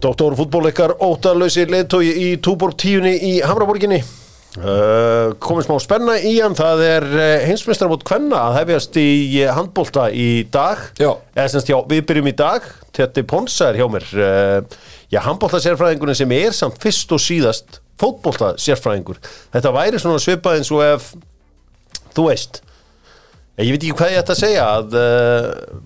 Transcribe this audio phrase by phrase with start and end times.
[0.00, 4.00] Doktor fútbóleikar óttalösi leittói í Túborg tíunni í Hamraborginni.
[4.58, 9.10] Uh, komið smá spenna í hann það er uh, heimsmeistarabót Kvenna að hefjast í
[9.44, 10.80] uh, handbólta í dag.
[10.98, 11.12] Já.
[11.36, 12.66] eða semst já, við byrjum í dag.
[12.96, 14.08] Tetti Ponsa er hjá mér.
[14.16, 14.80] Uh,
[15.12, 19.20] já, handbólta sérfræðingurinn sem er samt fyrst og síðast fótbólta sérfræðingur
[19.52, 21.12] þetta væri svona svipað eins og ef
[22.16, 22.62] þú veist
[23.60, 25.80] ég veit ekki hvað ég ætti að segja að uh,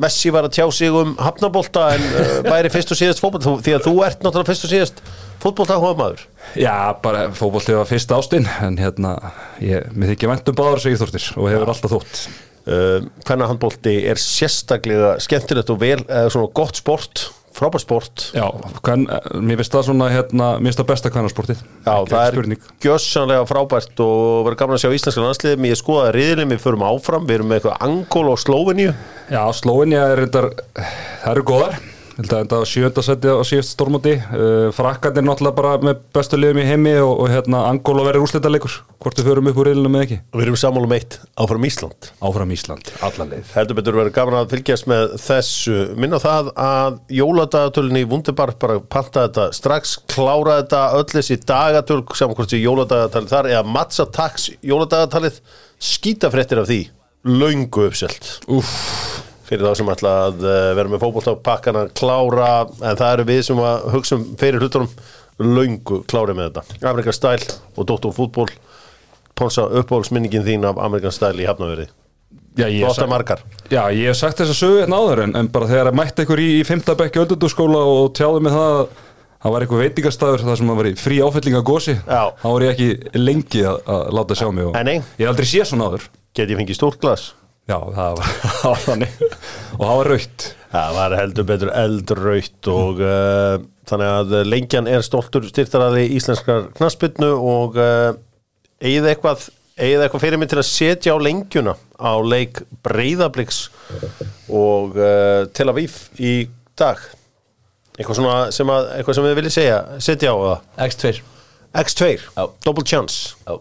[0.00, 3.74] Messi var að tjá sig um hafnabólta en uh, væri fyrst og síðast fótbolta því
[3.76, 5.02] að þú ert náttúrulega fyrst og síðast
[5.42, 6.22] fótbolta hóa maður
[6.56, 9.18] Já, bara fótbolti var fyrst ástinn en hérna,
[9.60, 12.24] ég, mér þykir væntum báður sig íþórtir og hefur alltaf þótt.
[12.62, 17.24] Uh, hvernig handbólti er sérstaklega skemmtilegt og vel, eða svona gott sport
[17.56, 18.24] frábært sport.
[18.36, 18.46] Já,
[18.82, 19.06] hvern,
[19.44, 22.66] mér finnst það svona hérna, mér finnst það besta kvennarsportið Já, Ekki það er spurning.
[22.86, 27.26] gjössanlega frábært og verður gaman að sjá íslenska landsliðum ég skoðaði riðilin, við förum áfram.
[27.28, 28.92] Við erum með eitthvað Angól og Slóveníu.
[29.32, 31.80] Já, Slóinja er reyndar, það eru góðar
[32.22, 34.12] held að þetta á sjönda seti á síðast stórmóti.
[34.30, 38.76] Uh, Frakkarnir náttúrulega bara með bestu liðum í heimi og, og hérna Angóla verður úrslitalegur
[39.02, 40.18] hvort við förum upp úr reilinu með ekki?
[40.36, 42.10] Við erum sammálum eitt áfram Ísland.
[42.22, 43.50] Áfram Ísland, alla leið.
[43.56, 45.76] Heldur betur verður gaman að fylgjast með þessu.
[45.98, 52.00] Minna það að jóladagatölinni í Wunderbar bara panta þetta strax klára þetta öll þessi dagatöl
[52.14, 55.42] saman hvort þessi jóladagatalið þar eða matsatax jóladagatalið.
[55.82, 56.82] Skítafréttir af því
[57.22, 58.40] löngu uppselt.
[58.50, 59.21] Úff,
[59.52, 62.50] fyrir þá sem ætla að eh, vera með fótbolltapakkana klára
[62.80, 64.92] en það eru við sem að hugsa um fyrir hlutunum
[65.42, 66.80] löngu klári með þetta.
[66.90, 68.48] Amerikan Style og Dóttor fútból
[69.38, 71.86] Ponsa uppbólsminningin þín af Amerikan Style í Hafnaveri
[72.56, 73.08] já, ég hef sagt-
[74.18, 76.66] sagt þess að sögu hérna áður en, en bara þegar að mætti ykkur í, í
[76.68, 78.82] fimmtabekki öldundurskóla og tjáði mig það að
[79.42, 81.94] það var eitthvað veitingastæður þar sem það var í frí áfylling af gósi
[82.42, 84.98] þá var ég ekki lengi að, að láta sjá mig og nei.
[85.00, 86.04] ég hef aldrei séð svona áður.
[86.36, 87.24] Get ég fengið stórt glas?
[87.70, 89.22] Já, það var, það var þannig.
[89.78, 93.56] Og það var raukt Það var heldur betur eldraut og uh,
[93.90, 98.14] þannig að lengjan er stoltur styrtaraði íslenskar knaspinnu og uh,
[98.80, 99.50] eigið eitthvað
[99.82, 103.66] eitthvað fyrir mig til að setja á lengjuna á leik Breiðabliks
[104.48, 106.32] og uh, Tel Aviv í
[106.78, 107.00] dag?
[107.98, 111.12] Eitthvað svona sem að eitthvað sem við viljið segja setja á það X2
[111.72, 112.44] X2, Já.
[112.64, 113.36] double chance.
[113.48, 113.56] Já.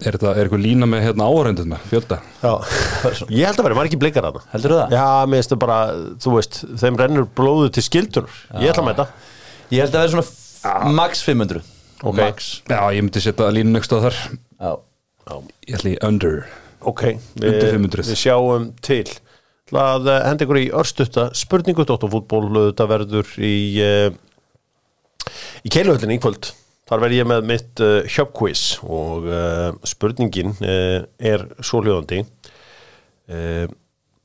[0.00, 2.20] Er þetta er eitthvað lína með hérna áhörendum með fjölda?
[2.40, 2.52] Já.
[3.40, 4.94] ég held að vera margir blikar að það Heldur það?
[4.96, 5.80] Já, mér finnst það bara,
[6.24, 9.06] þú veist, þeim rennur blóðu til skildur Ég ætla að mæta.
[9.70, 11.60] Ég held að vera svona max 500
[12.00, 12.16] Ok.
[12.16, 12.48] Max.
[12.64, 14.16] Já, ég myndi setja línu next á þar.
[14.56, 14.70] Já.
[15.68, 16.38] Ég ætli í under.
[16.80, 17.02] Ok,
[17.36, 18.06] Undir við, 500.
[18.08, 19.04] við sjáum til.
[19.70, 21.84] Það að eh, henda ykkur í örstutta spurningu.
[21.84, 24.08] Dóttarfútból, þetta verður í uh,
[25.60, 26.50] í keiluhöllinni í kvöld
[26.90, 32.24] Þar verð ég með mitt uh, hjöpquiz og uh, spurningin uh, er svohljóðandi.
[33.30, 33.70] Uh,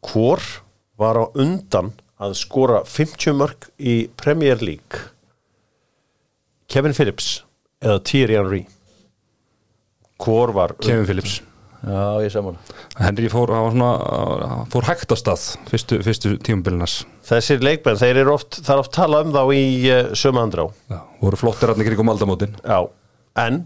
[0.06, 0.42] Hvor
[0.98, 5.02] var á undan að skora 50 mörg í Premier League?
[6.66, 7.44] Kevin Phillips
[7.86, 8.64] eða Thierry Henry?
[10.18, 11.42] Hvor var Kevin Phillips
[11.86, 12.56] Já, ég saman
[12.98, 13.90] Henry fór, hann var svona,
[14.50, 18.82] hann fór hægt á stað fyrstu, fyrstu tímabilinas Þessir leikmenn, þeir eru oft, það er
[18.84, 20.68] oft talað um þá í uh, sömu andrá.
[20.92, 22.54] Já, voru flottir hann ykkur um aldamótin.
[22.62, 22.78] Já,
[23.42, 23.64] en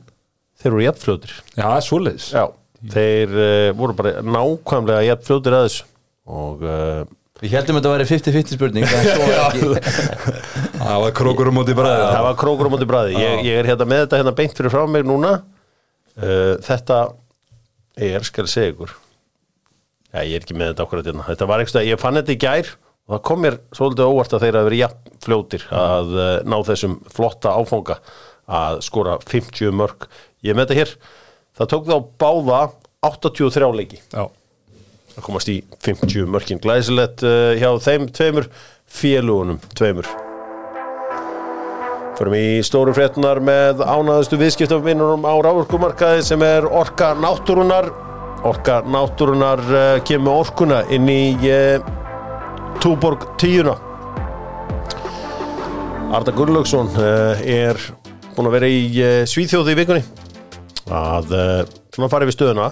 [0.62, 1.34] þeir eru jafnfljótir.
[1.58, 2.28] Já, það er svoleiðis.
[2.32, 2.46] Já,
[2.96, 5.88] þeir uh, voru bara nákvæmlega jafnfljótir að þessu.
[6.40, 7.02] Og uh,
[7.40, 9.68] Við heldum að þetta væri 50-50 spurning svo
[10.80, 13.16] Það var krókur um móti bara það var krókur á móti bræði.
[13.16, 15.38] Ég, ég er hérna með þetta hérna beint fyrir frá mig núna.
[16.20, 16.56] Uh,
[18.00, 18.96] þetta er, skal ég segja ykkur,
[20.10, 21.26] Já, ég er ekki með þetta okkur að hérna.
[21.28, 24.46] Þetta var einhverstað, ég fann þetta í gær og það kom mér svolítið óvart að
[24.46, 28.00] þeir að vera jafnfljótir að uh, ná þessum flotta áfanga
[28.60, 30.08] að skora 50 mörg.
[30.46, 30.96] Ég með þetta hér,
[31.60, 32.64] það tók þá báða
[33.06, 34.02] 83 leiki.
[34.10, 34.26] Já,
[35.14, 36.64] að komast í 50 mörkin.
[36.64, 38.50] Glæsilegt uh, hjá þeim tveimur
[38.90, 40.10] félugunum tveimur
[42.20, 47.88] Förum í stóru fréttunar með ánaðustu viðskiptafinnunum á rávorkumarkaði sem er Orka Náttúrunar
[48.44, 51.80] Orka Náttúrunar uh, kemur orkuna inn í uh,
[52.84, 53.78] Túborg tíuna.
[56.20, 57.80] Arda Gunnlaugsson uh, er
[58.36, 60.04] búin að vera í Svíþjóði í vikunni.
[60.92, 61.58] Að uh,
[61.96, 62.70] svona farið við stöðuna.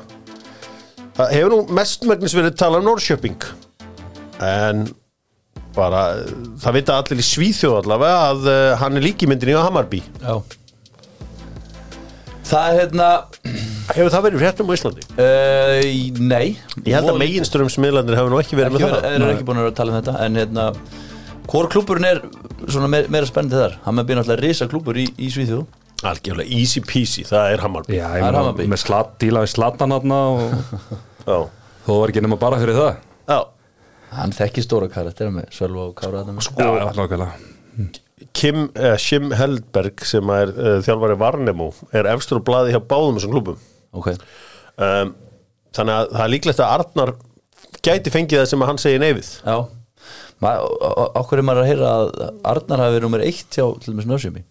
[1.22, 3.52] Það hefur nú mestmægnis verið talað um Norrköping
[4.44, 4.90] en
[5.78, 6.02] bara
[6.64, 10.02] það vita allir í Svíþjóð allavega að uh, hann er líkimyndin í Hammarby.
[10.24, 10.36] Já.
[12.48, 13.08] Það er hérna
[13.88, 15.04] Hefur það verið fréttum á Íslandi?
[15.16, 16.48] uh, Nei.
[16.88, 19.18] Ég held að meginströmsmiðlandir hefur nú ekki verið ekki með verið, það.
[19.28, 20.68] er ekki búin að tala um þetta en hérna
[21.48, 22.22] Hvor klúburinn er
[22.68, 23.76] svona meira, meira spennandi þar?
[23.86, 25.62] Hann með býr náttúrulega risa klúbur í, í Svíþjóð.
[26.08, 27.96] Algjörlega easy peasy, það er Hammarby.
[27.98, 28.66] Já Það er Hammarby.
[28.74, 30.44] með slat, díla við slatan hann og
[31.88, 33.00] þó var ekki nema bara fyrir það.
[33.32, 33.40] Já
[34.16, 36.48] Hann þekki stóra karakter með Sölva og Kára með.
[36.58, 37.28] Já,
[38.34, 43.20] Kim, uh, Kim Heldberg sem er uh, þjálfari Varnemo er efstur og blaði hjá báðum
[43.20, 43.60] þessum klubum
[43.98, 44.10] ok,
[44.82, 45.14] um,
[45.78, 47.14] þannig að það er líklegt að Arnar
[47.86, 49.32] gæti fengið það sem að hann segir neyfið.
[49.46, 49.58] Já.
[51.18, 52.12] Okkur er maður að heyra að
[52.52, 54.44] Arnar hafi verið nummer eitt hjá til dæmis nörsjömi?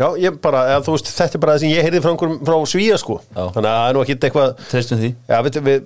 [0.00, 2.12] Já, ég bara, eða, þú veist, þetta er bara það sem ég heyrði frá,
[2.48, 3.18] frá Svíja sko.
[3.34, 3.42] Já.
[3.52, 5.10] þannig að það er nú ekki eitthvað treystum því.
[5.28, 5.82] Já, veit, við,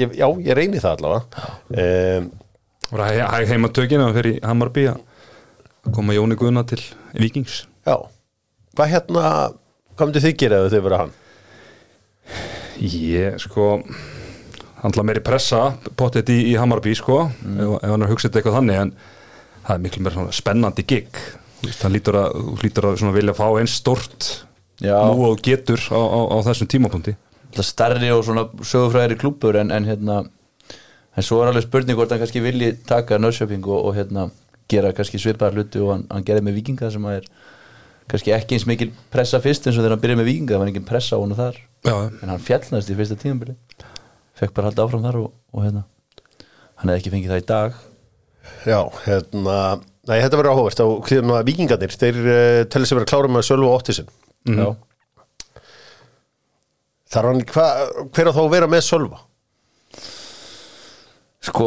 [0.00, 1.48] ég, já, ég reyni það allavega.
[1.72, 2.30] Um,
[2.92, 6.80] hæg heima tökina fyrir Hammarby að koma Jóni Guðna til
[7.16, 7.64] Víkings.
[7.86, 7.96] Já,
[8.76, 9.26] hvað hérna
[10.02, 11.14] myndi þið gera ef þið vera hann?
[12.82, 13.68] Ég, sko
[14.82, 18.80] handla meiri pressa pottet í, í Hammarby, sko ef, ef hann er hugsað eitthvað þannig
[18.82, 18.94] en
[19.62, 21.20] það er miklu meira spennandi gig.
[21.82, 24.32] Hann lítur að, lítur að vilja fá eins stort
[24.82, 27.14] nú og getur á, á, á þessum tímapunkti
[27.52, 30.22] Það stærri og svona sögufræðri klúpur en, en hérna
[31.12, 34.30] en svo er alveg spurning hvort hann kannski vilji taka nörsjöping og, og hérna
[34.72, 37.28] gera kannski svipaðar hluti og hann, hann gerði með vikinga sem að er
[38.10, 40.72] kannski ekki eins mikil pressa fyrst eins og þegar hann byrjaði með vikinga það var
[40.72, 41.60] engin pressa á honu þar.
[41.84, 43.56] Já, en hann fjallnast í fyrsta tíðanbili
[44.40, 45.84] fekk bara halda áfram þar og, og hérna.
[46.80, 47.80] Hann hefði ekki fengið það í dag.
[48.66, 49.56] Já, hérna
[50.02, 50.86] Nei, þetta verður áhugast á
[51.46, 54.08] vikingarnir þeir uh, telli sig vera klára með Sölvu og Óttisin
[54.50, 54.72] Já.
[57.12, 57.66] Þar hann, hva,
[58.14, 59.18] hver á þá að vera með Sölva?
[61.42, 61.66] sko,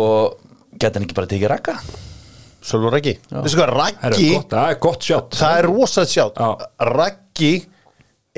[0.79, 1.73] geti hann ekki bara tekið rakka
[2.65, 3.13] Sölva Raggi?
[3.29, 6.47] Veistu hvað, það er Raggi, gott, það er gott sjátt það er rosað sjátt Já.
[6.95, 7.51] Raggi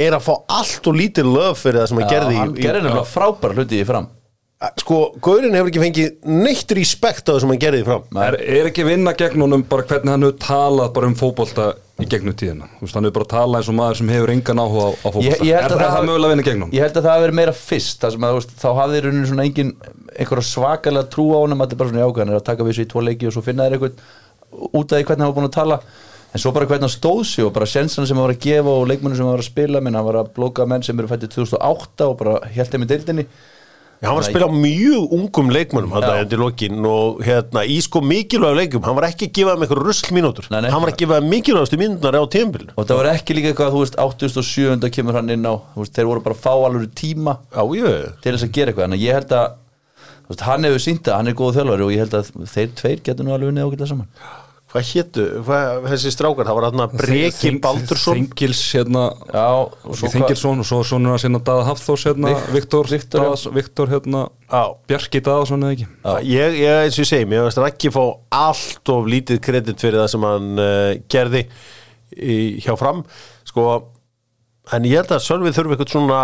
[0.07, 2.81] er að fá allt og lítið löf fyrir það sem hann gerði í- hann gerði
[2.83, 4.09] nefnilega frábæra hluti í fram
[4.57, 8.06] Sko, Gaurin hefur ekki fengið neitt respekt á það sem hann gerði fram.
[8.25, 11.68] Er, er ekki vinna gegn honum bara hvernig hann hefur talað bara um fótbolta
[12.01, 12.69] í gegnum tíðina?
[12.80, 15.75] Hann hefur bara talað eins og maður sem hefur engan áhuga á, held Er að
[15.75, 16.74] það, það mögulega að vinna gegn honum?
[16.74, 19.71] Ég held að það hafi verið meira fyrst að, veist, þá hafði rauninni svona engin
[20.18, 22.74] einhverja svakalega trú á honum að þetta er bara svona jákvæðan er að taka við
[22.74, 25.38] þessu í tvo leiki og svo finna þér eitthvað út af því hvernig hann var
[25.38, 25.80] búin að tala.
[26.33, 28.74] En svo bara hvernig hann stóð sig og bara sjensana sem hann var að gefa
[28.74, 31.09] og leikmennu sem hann var að spila menn hann var að blóka menn sem eru
[31.12, 33.27] fættið 2008 og bara held þeim í deildinni
[33.97, 35.47] Já, hann var að spila mjög ungum
[36.38, 40.11] lokin og hérna í sko mikilvæg leikum, hann var ekki að gefa þeim eitthvað rusl
[40.13, 40.69] mínútur, Nei, nei.
[40.69, 43.71] hann var að gefa þeim mikilvægastu mínútunar á tímbil og það var ekki líka eitthvað,
[43.73, 44.91] þú veist, 87.
[44.94, 47.63] kemur hann inn á, veist, þeir voru bara að fá alveg tíma Já,
[48.21, 49.47] til þess að gera eitthvað, en ég held að
[50.29, 53.01] veist, hann hefur sínt að hann er góð þjálfari og ég held að þeir tveir
[53.09, 56.95] getur nú alveg unnið ágætlega saman hvað héttu, hvað, þessi strákar, það var hann að
[56.99, 58.17] Breki Þeng- Baldursson.
[58.17, 62.49] Þengils hérna Já, og svo hvað- Þengilsson og svo hans hérna Daða Hafþós hérna Vik-
[62.57, 63.29] Viktor, Viktor, já.
[63.29, 64.23] Daðs, Viktor hérna.
[64.87, 65.87] Bjarki Daðason eða ekki?
[66.27, 70.01] Ég, ég, eins og ég segi, mér veist ekki fá allt of lítið kredit fyrir
[70.03, 71.45] það sem hann uh, gerði
[72.17, 73.05] í, hjá fram,
[73.47, 73.67] sko
[74.73, 76.19] en ég held að Sölvi þurfi eitthvað svona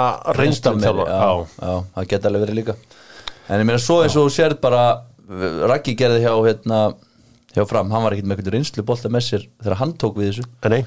[1.08, 2.76] já, já, það geta alveg verið líka.
[3.48, 4.84] En ég meina svo eins og þú sérð bara
[5.68, 6.80] Raggi gerði hjá hérna,
[7.54, 10.30] hjá fram, hann var ekkert með eitthvað reynslu bolta með sér þegar hann tók við
[10.32, 10.46] þessu.
[10.74, 10.84] Nei,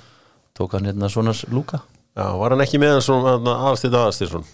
[0.56, 1.82] tók hann hérna svonars lúka
[2.16, 4.46] já, var hann ekki með hann svona aðalstýtt aðalstýrsson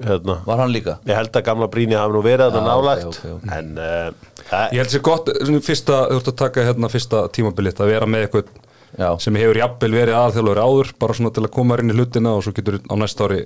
[0.00, 0.38] hérna.
[0.46, 0.96] Var hann líka?
[1.08, 3.52] Ég held að gamla brýni hafi nú verið þetta Já, nálægt ok, ok, ok.
[3.58, 7.82] En uh, Ég held sér gott, svona fyrsta, þú ert að taka hérna fyrsta tímabilið
[7.84, 8.54] að vera með eitthvað
[8.98, 9.10] Já.
[9.22, 12.42] sem hefur jafnvel verið aðþjálfur áður bara svona til að koma inn í hlutina og
[12.42, 13.44] svo getur á næsta ári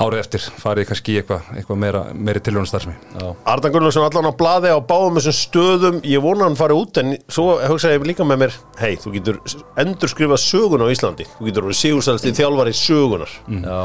[0.00, 4.30] árið eftir farið kannski í eitthvað eitthva meira, meiri tilhjóðan starfsmi já, Ardan Gunnarsson allan
[4.30, 5.98] á blaði á báðum þessum stöðum.
[6.08, 9.42] Ég vona hann fari út en svo hugsaði ég líka með mér Hei, þú getur
[9.82, 11.28] endur skrifa sögun á Íslandi.
[11.36, 13.80] Þú getur verið sigursælst í þjálfari sögunar já.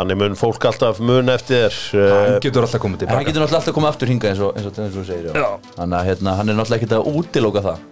[0.00, 3.32] Þannig mun fólk alltaf mun eftir þér hann uh, getur alltaf komið en hann tilbaka
[3.32, 5.48] getur alltaf komið aftur hingað eins og, eins og, eins og þú segir já.
[5.74, 7.82] þannig að hérna, hann er náttúrulega ekkert að útilóka það.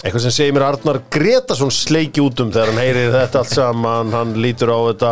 [0.00, 3.52] Eitthvað sem segir mér að Arnar Gretarsson sleiki út um þegar hann heyrir þetta allt
[3.52, 4.14] saman.
[4.16, 5.10] Hann lítur á þetta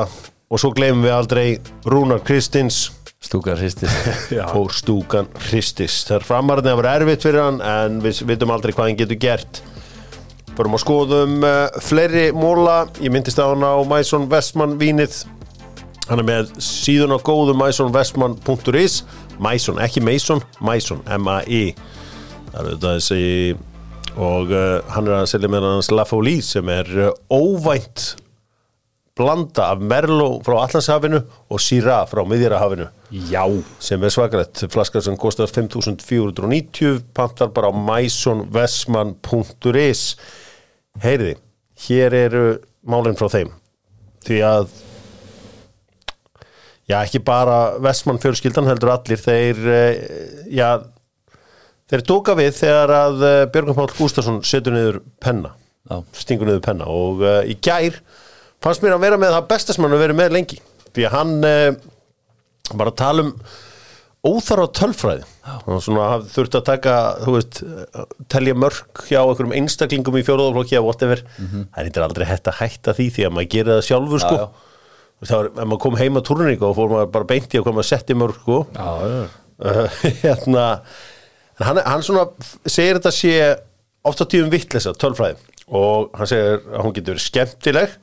[0.49, 1.47] Og svo gleymum við aldrei
[1.88, 2.88] Rúnar Kristins.
[3.21, 3.93] Stúkar hristis.
[4.59, 6.05] Og stúkan Hristis.
[6.07, 9.21] Það er framarðin að vera erfitt fyrir hann En við vitum aldrei hvað hann getur
[9.21, 9.62] gert.
[10.59, 12.85] Förum að skoðum uh, fleiri móla.
[13.02, 15.25] Ég myndist á hann á Mæsson Vestmann vínið.
[16.09, 19.02] Hann er með síðun á góðu mæsonvestmann.is
[19.45, 21.75] Mæson, ekki Mason, Mæson, M-A-I
[22.49, 23.19] Það er þetta þessi
[24.19, 28.14] og uh, hann er að selja með hans La Folie sem er uh, óvænt
[29.19, 31.21] blanda af Merlot frá Allandshafinu
[31.51, 33.45] og Syrah frá Miðjarahafinu Já,
[33.83, 40.03] sem er svakalett flaskar sem kostar 5490 pantar bara á mysonvestman.is
[41.03, 41.35] heyriði,
[41.87, 42.45] hér eru
[42.89, 43.51] málinn frá þeim.
[44.27, 44.67] Því að
[46.89, 49.95] já, ekki bara Vestmann fjölskyldan heldur allir þeir, eh,
[50.53, 50.71] já
[51.89, 55.51] þeir tóka við þegar að eh, Björgum Páll Gústason setur niður penna
[55.89, 55.97] Já.
[56.13, 56.85] stingur niður penna.
[56.93, 57.95] Og uh, í gær
[58.65, 60.61] fannst mér að vera með það besta sem hann að vera með lengi.
[60.97, 61.73] Því að hann uh,
[62.79, 63.35] bara tala um
[64.29, 65.27] óþarfa tölfræði.
[65.71, 67.61] Og svona hafði þurft að taka þú veist,
[68.33, 72.59] telja mörg hjá einhverjum einstaklingum í fjóruðaflokki eða whatever, það er eitthvað aldrei hægt að
[72.59, 74.41] hætta því því að maður gerir það sjálfur sko.
[75.19, 77.65] Þá er, ef maður kom heim að turningu og fór maður bara beint í að
[77.67, 78.59] koma að setja mörg sko.
[79.59, 80.67] Uh, hérna
[81.62, 82.27] hann, hann svona
[82.67, 83.33] segir þetta sé
[84.07, 85.38] oft á tíðum vittlesa tölfræði.
[85.79, 87.97] Og hann segir að hún getur verið skemmtileg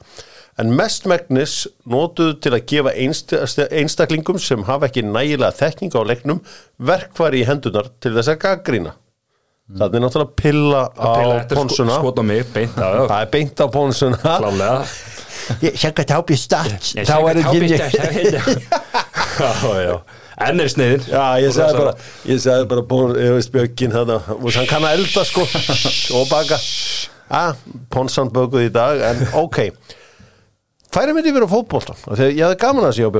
[0.62, 1.56] en mest megnis
[1.92, 3.34] notuð til að gefa einst,
[3.72, 6.40] einstaklingum sem hafa ekki nægilega þekking á leiknum
[6.80, 8.94] verkfæri í hendunar til þess að gaggrína
[9.76, 11.12] það er náttúrulega pilla á
[11.50, 12.90] sko- pónsuna skot á mig, já.
[13.10, 14.86] það er beint á pónsuna Klálega
[15.46, 16.96] Sjekka tápi stats.
[16.98, 18.86] Ég þá er segi ekki tápi-
[19.36, 19.96] Já, já.
[20.48, 21.92] Enn er sniðin Já, ég sagði bara,
[22.26, 25.46] ég sagði bara bón, ég veist bjöggin þarna, og hann kann að elda sko.
[26.18, 26.58] Og baka.
[27.30, 27.54] Ah,
[27.94, 29.60] Ponsan böguð í dag, en ok
[30.96, 33.12] Færi myndi verið á fótboltan þegar ég hafði gaman að sé á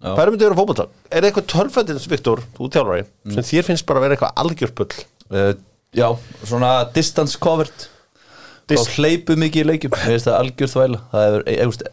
[0.00, 0.14] Já.
[0.16, 3.04] Færi myndi verið á fótboltan Er eitthvað tölfættins, Viktor, þú þjálfari
[3.36, 4.92] sem þér finnst bara að vera eitthvað algjörpull
[5.30, 5.52] uh,
[5.90, 6.06] Já,
[6.46, 7.88] svona distance covered.
[8.70, 9.90] Dis- Þá hleypu mikið í leikjum.
[9.96, 11.00] Mér finnst það algjör þvæla.
[11.10, 11.90] Það er, e, e,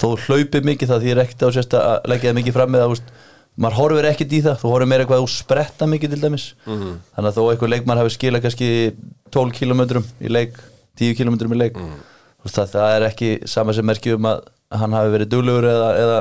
[0.00, 2.84] Þó hlaupi mikið það því er ekkert á sérst að leggja það mikið fram með
[2.84, 3.12] það
[3.54, 6.46] maður horfir ekkert í það, þú horfir meira eitthvað að þú spretta mikið til dæmis.
[6.66, 8.70] Þannig að þó eitthvað leikmann hafi skilað kannski
[9.36, 10.56] 12 kilometrum í leik
[10.98, 14.42] 10 kilometrum í leik þú veist það, það er ekki sama sem merki um að
[14.72, 16.16] hann hafi verið duglegur eða, eða,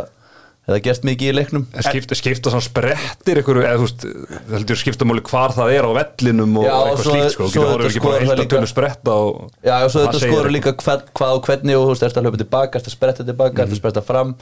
[0.68, 1.64] eða gert mikið í leiknum.
[1.84, 5.88] Skipta, skipta svona sprettir ykkur, eða þú veist, það heldur skipta máli hvar það er
[5.88, 9.12] á vellinum og Já, eitthvað slíkt sko, þetta horfður ekki bara heilt að tölu spretta
[9.12, 10.54] og Já, og svo þetta skoður eitthvað.
[10.58, 13.28] líka hvað, hvað og hvernig og þú veist, ertu að hlaupa tilbaka, ertu að spretta
[13.28, 13.64] tilbaka, Mhm.
[13.66, 14.36] ertu að spretta fram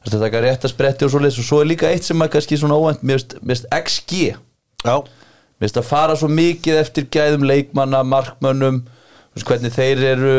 [0.00, 2.28] ertu að taka rétt að spretti og svo og svo er líka eitt sem er
[2.32, 4.36] kannski svona óvænt mér finnst XG
[4.86, 8.99] Já, mér finnst að fara svo mikið eftir gæðum leikmanna, markmönnum þú
[9.36, 10.32] veist, hvernig þeir eru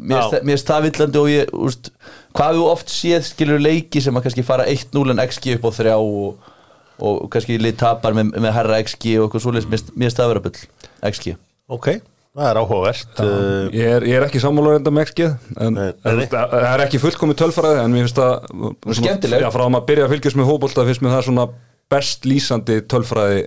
[0.00, 0.30] mér finnst Já.
[0.32, 1.90] það- mér finnst það villandi og ég veist,
[2.36, 5.70] hvað við oft séð skilur leiki sem að kannski fara 1-0 en XG upp á
[5.80, 6.52] 3 og,
[7.00, 10.16] og kannski lið tapar með, með herra XG og eitthvað svoleiðis, mér finnst- mér finnst
[10.22, 11.36] það að vera bull XG
[11.70, 11.88] ok,
[12.36, 15.28] það er áhugavert uh, Ég er, ég er ekki sammála enda með XG
[15.60, 19.48] en það það er ekki fullkomið tölfræði en mér finnst það skemmtileg.
[19.52, 21.46] Frá að maður byrja að fylgjast með hópólta finnst mér það svona
[21.90, 23.40] best lýsandi tölfræði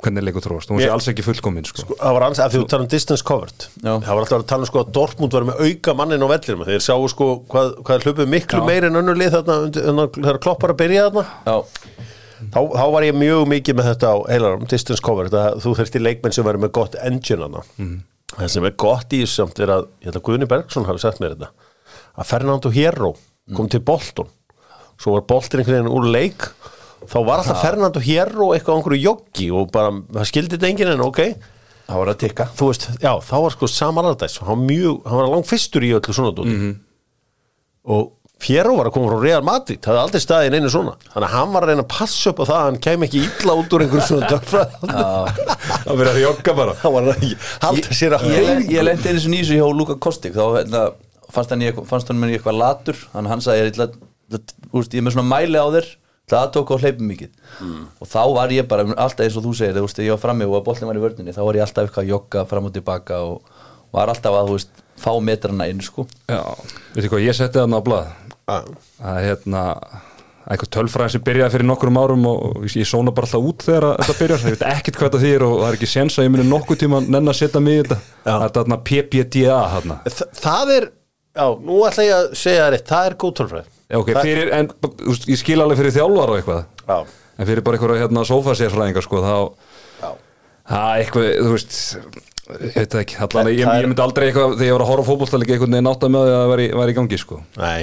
[0.00, 1.84] hvernig leikur tróðast, hún sé alls ekki fullkomin sko.
[2.00, 3.66] það var að því þú tala um distance covered.
[3.84, 3.92] Já.
[4.00, 6.64] það var alltaf að tala um sko að Dortmund var með auka mannin á vellinum.
[6.70, 8.66] Þeir sáu sko hvað, hvað hlupið miklu Já.
[8.70, 11.24] meir en önnur lið þarna undir- þarna þegar kloppar að byrja þarna.
[11.46, 11.56] Já,
[12.54, 15.36] þá, þá var ég mjög mikið með þetta á heilarum distance covered.
[15.36, 17.64] Að þú þurfti leikmenn sem verið með gott engine hana
[18.38, 21.00] það sem er gott í þessu samt er að ég held að Guðni Bergson hafi
[21.02, 21.48] sagt mér þetta
[22.20, 23.14] að Fernando Hierro
[23.56, 24.28] kom til Bolton.
[25.00, 26.46] Svo var Bolton einhvern veginn úr leik
[27.08, 30.92] þá var alltaf Fernando Hierro eitthvað á einhverju joggi og bara, það skildi þetta enginn
[30.94, 31.20] en ok.
[31.90, 32.46] Það var að tikka.
[32.54, 36.14] Þú veist, já, þá var sko Sam Allardyce hann hann var langt fyrstur í öllu
[36.14, 36.72] svona dóti.
[37.90, 40.94] Og Fjerro var að koma frá Real Madrid það hefði aldrei staðið í neinu svona.
[41.12, 43.20] Þannig að hann var að reyna að passa upp á það að hann kem ekki
[43.26, 46.76] illa út úr einhverju svona dörfræð Það verður að jogga bara.
[46.80, 47.26] Hann var að
[47.66, 50.44] halda sér að ég, ég, ég lendi einu sinni í þessu hjá Luka Kostik þá
[50.56, 50.84] hérna,
[51.34, 53.02] fannst hann, hann mér eitthvað latur.
[53.12, 53.98] Hann hann sagði ég,
[54.30, 55.90] ég er með svona mæli á þér
[56.32, 57.32] það tók og hleypum mikið.
[58.00, 60.58] Og þá var ég bara alltaf eins og þú segir úst, ég var frammi og
[60.60, 63.22] að boltin var í vörninni þá var ég alltaf eitthvað að jogga fram og tilbaka
[63.26, 63.58] og
[63.94, 66.06] var alltaf að þú veist, fá metrana inn sko.
[66.30, 66.42] Já,
[66.94, 68.14] veitu hvað, ég setti þarna á blað.
[68.50, 69.64] Að hérna
[70.50, 74.16] eitthvað tölfræðin sem byrjaði fyrir nokkrum árum og ég sóna bara alltaf út þegar þetta
[74.18, 74.46] byrjar.
[74.46, 76.80] Ég veit ekkert hvað þetta þýr og það er ekki sens að ég muni nokkuð
[76.80, 78.00] tíma nenn að setja mig í þetta.
[78.24, 78.30] Já.
[78.30, 79.98] það er þarna PPDA þarna.
[80.06, 80.88] Þa, það er,
[81.38, 84.52] já, nú ætla ég að segja það rétt, það er góð tölfræð Já, ok, fyrir,
[84.54, 84.70] en
[85.26, 86.64] ég skil alveg fyrir þjálfar og eitthvað.
[86.86, 86.98] Já,
[87.40, 89.36] en fyrir bara einhverja hérna sófasérfræðingar sko, þá
[90.70, 91.78] eitthvað, þú veist
[92.50, 95.08] ég veit ekki, allan, ég, ég myndi aldrei eitthvað þegar ég var að horfa á
[95.10, 97.38] fótboltalega einhvern veginn átt að með að það væri, væri í gangi sko.
[97.60, 97.80] nei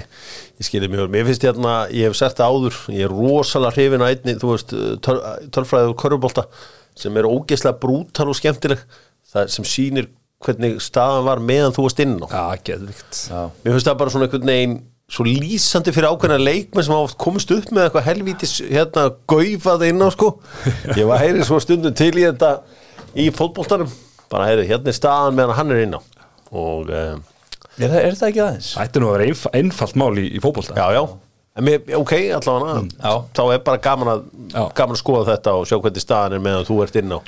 [0.58, 4.04] ég skilði mjög, mér finnst hérna ég hef sagt það áður, ég er rosalega hrifin
[4.04, 5.18] að einni, þú veist, töl,
[5.56, 6.46] tölfræði og körfubolta
[6.98, 8.84] sem er ógeðslega brútal og skemmtileg,
[9.32, 10.12] það sem sýnir
[10.44, 12.28] hvernig staðan var meðan þú varst inn á.
[12.30, 13.22] Já, geðvikt.
[13.64, 14.76] Mér finnst það bara svona einhvern veginn
[15.08, 20.04] svo lýsandi fyrir ákveðna leikmenn sem oft komist upp með eitthvað helvítis hérna gaufað inn
[20.04, 20.34] á sko.
[20.98, 22.50] Ég var heyrið svo stundum til í þetta
[23.16, 23.88] í fótboltanum.
[24.28, 26.02] Bara heyrið, hérna er staðan meðan hann er inn á
[26.48, 27.22] og um,
[27.78, 28.68] er, það, er það ekki aðeins?
[28.76, 30.76] Það ætti nú að vera einf einfalt mál í, í fótbolta.
[30.76, 31.02] Já, já.
[31.58, 32.76] En mér, ok, allavega.
[33.00, 33.14] Já.
[33.40, 34.62] þá er bara gaman að, Já.
[34.78, 37.20] gaman að skoða þetta og sjá hvernig staðan er meðan þú ert inn á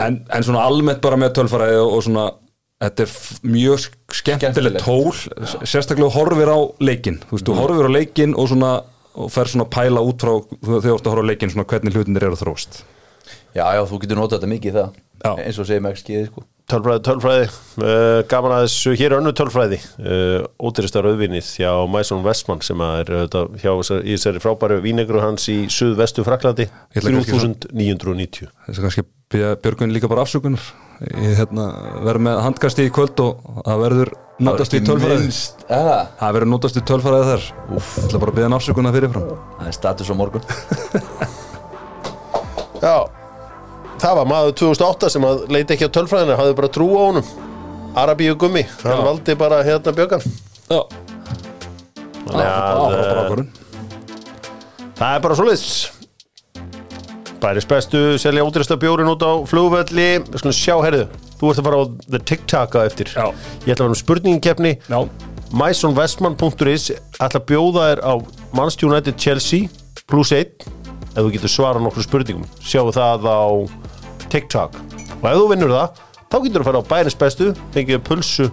[0.00, 2.24] en, en svona almennt bara með tölfræði og, og svona
[2.84, 3.14] þetta er
[3.54, 4.84] mjög sk- skemmtilegt Skemmtilegt.
[4.84, 8.72] tól sérstaklega horfir á leikinn þú veist, þú horfir á leikinn og svona
[9.14, 10.32] og fer svona að pæla út frá
[10.64, 12.82] þegar þú ert að horfa á leikinn svona hvernig hlutinir eru þróst
[13.54, 15.30] Já, já, þú getur notað þetta mikið það Já.
[15.46, 16.42] eins og segir með XG sko.
[16.70, 17.48] Tölfræði, tölfræði.
[17.78, 19.78] Uh, gaman að þessu, hér er önnu tölfræði.
[20.00, 23.26] Uh, ódýrista rauðvinnið hjá Mason Westman sem er uh,
[23.60, 28.80] hjá þessari- í þessari frábæru vínegru hans í suðvestu Fraklandi Ég ætla kannski 3990 þess
[28.80, 30.64] að kannski byrja Björgun líka bara afsökunar.
[31.04, 31.64] Hérna,
[32.04, 34.12] verður með handkasti í kvöld og það verður
[34.46, 35.30] notast í tölfræði.
[35.68, 36.12] það?
[36.22, 37.48] Verður notast í tölfræði þar.
[37.74, 39.26] Ég ætla bara að byrja hann afsökunar fyrirfram.
[39.58, 40.46] Það er status á morgun.
[42.84, 42.96] Já,
[44.04, 47.34] það var maður 2008 sem að leiti ekki á tölfræðina hafði bara trú á honum.
[47.94, 49.04] Arabíu gummi, hann Já.
[49.06, 50.24] valdi bara hérna Björgan.
[50.68, 50.80] Já,
[52.24, 53.52] Þannig það að, var bara uh, ákvörðun.
[54.94, 55.74] Það er bara svoleiðis.
[57.44, 60.08] Bæris bestu selja útrista bjórin út á flugvelli.
[60.24, 63.10] Við skulum sjá, herðu Þú ert að fara á The TikTok á eftir.
[63.12, 63.26] Já.
[63.66, 64.98] Ég ætla að vera um spurningkeppni já,
[65.60, 66.86] mysonvestman.is
[67.18, 68.12] ætla að bjóða þér á
[68.56, 69.68] Manchester United Chelsea
[70.08, 70.64] plus 1
[71.14, 72.46] ef þú getur svara nokkru spurningum.
[72.64, 73.44] Sjáu það á
[74.32, 74.78] TikTok
[75.20, 78.48] og ef þú vinnur það þá getur þú að fara á bæris bestu fengið pulsu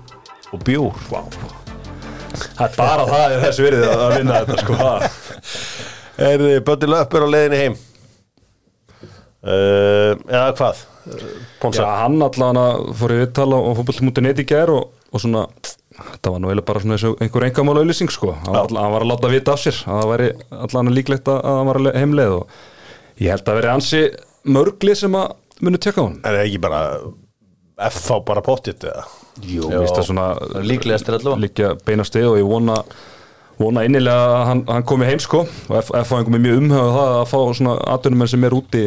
[0.51, 1.28] og bjór wow.
[2.58, 4.80] það er bara það er þessu verið að vinna þetta sko
[6.22, 7.75] Er þið Bötti Löppur á leiðinni heim?
[9.42, 10.82] Uh, eða hvað?
[11.62, 11.82] Ponsa?
[11.82, 12.60] Já, hann allan
[12.98, 15.48] fór í viðtala og fótboll.net í gær og, og svona
[16.22, 18.94] það var nú eiginlega bara svona eins og einhver engamála auðlýsing sko, hann, var hann
[18.94, 22.36] var að láta vita af sér að það væri allan líklegt að hann var heimleið
[22.38, 22.60] og
[23.22, 24.04] ég held að veri ansi
[24.56, 25.34] mörgli sem að
[25.65, 26.82] muni tjekka á hann Er það ekki bara
[27.91, 29.06] FH bara pottitt eða?
[29.41, 30.25] Jú, víst það svona
[30.62, 31.41] líklegast er allavega.
[31.41, 32.75] líka beina stið og ég vona
[33.62, 35.46] vona innilega að hann, hann komi heim sko.
[35.70, 38.84] Og F-fáingum er mjög umhugað það að fá svona atvinnumenn sem er úti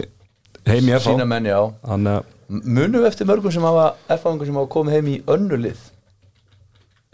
[0.69, 1.59] heim í Sína F-fá menn, já.
[1.83, 2.09] Að
[2.55, 5.81] Munum við eftir mörgum sem hafa F-fáingur sem hafa komið heim í önnu lið?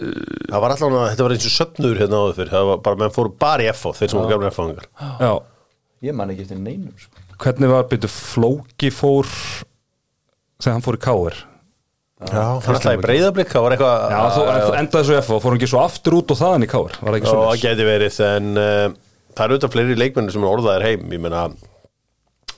[0.00, 3.12] Það var alltaf, þetta var eins og söfnur hérna áður fyrir, það var bara, menn
[3.14, 4.87] fóru bara í FH, þeir sem voru gamlega FH-ingar.
[5.21, 5.33] Já,
[6.00, 7.29] Ég man ekki eftir neinum sko.
[7.40, 9.28] Hvernig var byrju Flóki fór
[10.61, 11.38] þegar hann fór í Káir
[12.20, 15.38] Já, það var alltaf í breyðablík, það var eitthvað, Já, þú endaði svo F og
[15.40, 17.87] fór hann ekki svo aftur út og þaðan í Káir var ekki svo það geti
[17.88, 18.99] verið, en uh,
[19.32, 21.47] það eru auðvitað fleiri leikmenni sem er orðaðir heim, ég meina,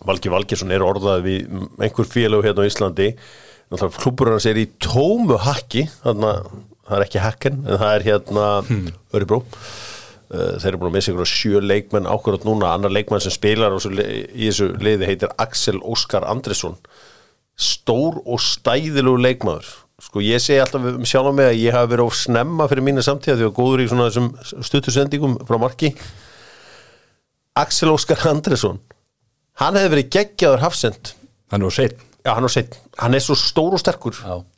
[0.02, 3.08] Valgi Valgesson er orðað við einhver félög hérna á Íslandi,
[3.70, 6.34] náttúrulega klúbur hans er í tómu hakki, þarna,
[6.88, 8.92] það er ekki hakken, en það er hérna hmm.
[9.14, 9.44] Öribró.
[10.32, 13.34] Uh, þeir eru búin að missa ykkur á sjö leikmenn ákvörðat núna, annar leikmenn sem
[13.34, 16.78] spilar og í þessu liði heitir Axel Óskar Andresson
[17.58, 19.68] stór og stæðilegu leikmaður.
[20.02, 23.04] Sko ég segi alltaf um sjálf mig að ég hafi verið of snemma fyrir mínu
[23.04, 24.30] samtíða því að góður í svona þessum
[24.66, 25.92] stuttusendingum frá marki.
[27.60, 28.80] Axel Óskar Andresson
[29.60, 31.12] hann hefði verið geggjaður hafsend.
[31.52, 34.16] Hann er svo stór og sterkur.
[34.16, 34.51] Já, og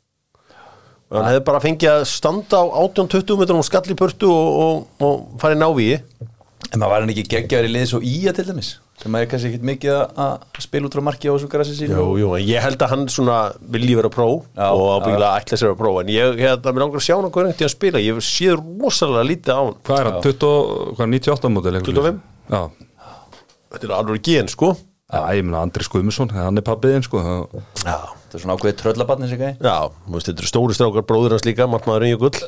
[1.11, 4.87] hann hefði bara fengið að standa á 18-20 metrum og skall í pörtu og, og,
[5.05, 5.99] og farið návíi
[6.73, 9.29] En maður var hann ekki geggjaður í liðis og ía til dæmis sem maður er
[9.29, 11.93] kannski ekkit mikið að- að spila út frá marki á þessu grassi sínu?
[11.99, 13.35] Jú, jú, en ég held að hann svona
[13.75, 17.01] vilji vera pró Já, og ábyggilega ætla sér að pró en ég hérna, mér langar
[17.01, 17.99] að sjá hann okkur einhvern tíðan spila.
[18.01, 19.75] Ég sé rosalega lítið á hann.
[19.83, 20.21] Hvað er hann?
[20.23, 21.79] 20, hvað, 98 mótil?
[21.83, 22.21] 25?
[22.55, 22.61] Já,
[23.75, 24.71] þetta er alveg gen sko.
[25.11, 27.19] Já, ég meina Andri Skuðmusson, hann er pabbiðin sko.
[27.83, 27.97] Já,
[28.35, 29.77] Það er svona ákveðið tröllabarni sig gæði já
[30.11, 32.41] veist, þetta eru stóri strákar bróður hans líka markmaðurinn Jökull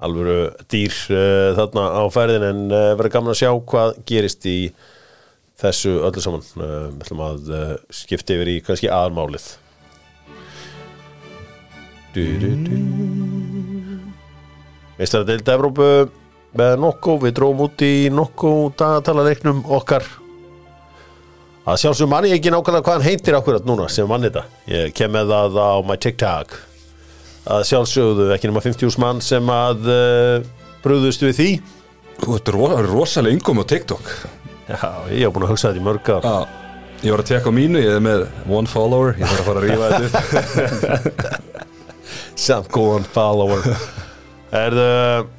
[0.00, 4.56] alveg dýr uh, þarna á ferðin en uh, verður gaman að sjá hvað gerist í
[5.60, 6.46] þessu öllu saman.
[6.56, 8.90] Uh, við ætlum að uh, skipta yfir í kannski
[12.40, 12.80] du, du.
[14.98, 15.90] Meistara deildi Evrópu
[16.58, 19.28] með Nokko, við dróum út í Nokko dagatala
[19.78, 20.08] okkar
[21.70, 24.42] að sjálfsög manni ekki nákvæmlega hvað hann heitir akkurat núna sem mann þetta.
[24.70, 26.56] Ég kem með það á my TikTok.
[27.50, 30.48] Að sjálfsögðu ekki nema 50 mann sem að uh,
[30.84, 31.48] brúðust við því.
[32.20, 34.10] Þú ert ro rosalega yngum á TikTok.
[34.70, 36.26] Já, ég hef búin að hugsa þetta í mörg ár.
[36.26, 36.36] Já,
[37.06, 39.60] ég var að tekka á mínu, ég er með one follower, ég þarf að fara
[39.60, 41.30] að rífa þetta
[42.46, 43.66] samt góðan follower.
[44.60, 45.30] Er það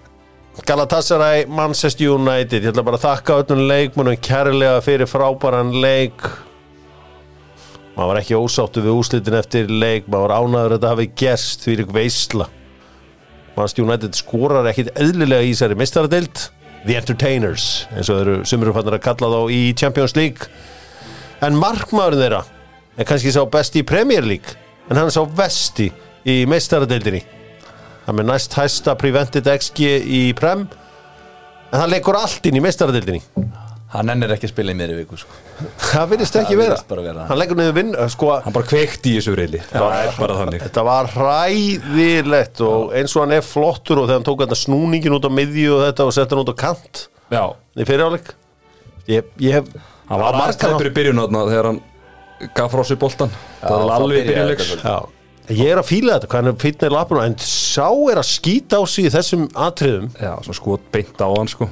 [0.65, 2.62] Galatasaray, Manchester United.
[2.62, 6.21] Ég ætla bara að þakka öllum leikmunum kærlega fyrir frábæran leik.
[7.95, 10.06] Maður var ekki ósáttu við úslitin eftir leik.
[10.06, 12.47] Maður var ánæður að þetta hafi gerst því ykkur veisla.
[13.56, 16.45] Manchester United skorar ekkit eðlilega í þessari mistaradeild
[16.86, 20.50] The Entertainers eins og þeir eru sumur fannir að kalla þá í Champions League.
[21.41, 22.45] En markmaðurinn þeirra
[23.02, 24.58] er kannski sá besti í Premier League
[24.89, 25.89] en hann sá vesti
[26.21, 27.40] í meistaradeildinni
[28.07, 30.67] hann er næst hæsta prevented XG í Prem.
[31.71, 33.21] En hann leikur allt inn í meistaradeildinni.
[33.91, 35.33] Hann ennir ekki að spila í meðri viku sko.
[35.91, 37.23] það virðist ekki Það vera vera.
[37.27, 40.61] hann leikur niður vinn sko, Hann bara kveikti í þessu reyli Það er bara þannig.
[40.63, 45.15] þetta var hræðilegt og eins og hann er flottur og þegar hann tók þetta snúningin
[45.17, 47.01] út á miðju og þetta og sett hann út á kant
[47.35, 47.43] Já,
[47.75, 48.31] í fyriráleik
[49.11, 49.67] ég, ég hef
[50.09, 51.81] hann var tæpur í byrjun þarna þegar hann
[52.57, 54.97] gaf frá sér boltan Það var alveg þetta Já,
[55.51, 58.83] Ég er að fíla þetta, hvað hann er lapuna en sá er að skýta á
[58.87, 60.07] sig í þessum atriðum.
[60.21, 61.67] Já, svo skot beint á hann sko.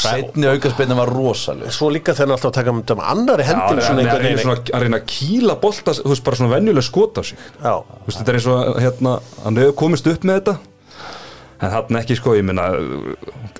[0.00, 3.80] Setni aukarspennin var rosaleg Svo líka hann alltaf að taka með um annari Já, hendin
[3.80, 4.42] hann svona er einhvern reyna veginn.
[4.46, 7.38] svona að reyna að kýla bolta þú veist, bara svona venjuleg skot á sig.
[7.62, 10.56] Já, Þú veist, þetta er eins og hérna, hann hefur komist upp með þetta.
[11.62, 12.64] En hann ekki sko, ég minna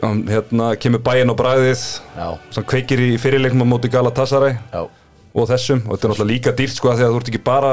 [0.02, 1.84] hann hérna kemur bæinn á bræðið
[2.18, 4.56] Já, sem kveikir í fyrirleikma móti Galatasaray.
[4.72, 4.86] Já,
[5.32, 7.42] og þessum og þetta er náttúrulega líka dýrt sko af því að þú ert ekki
[7.46, 7.72] bara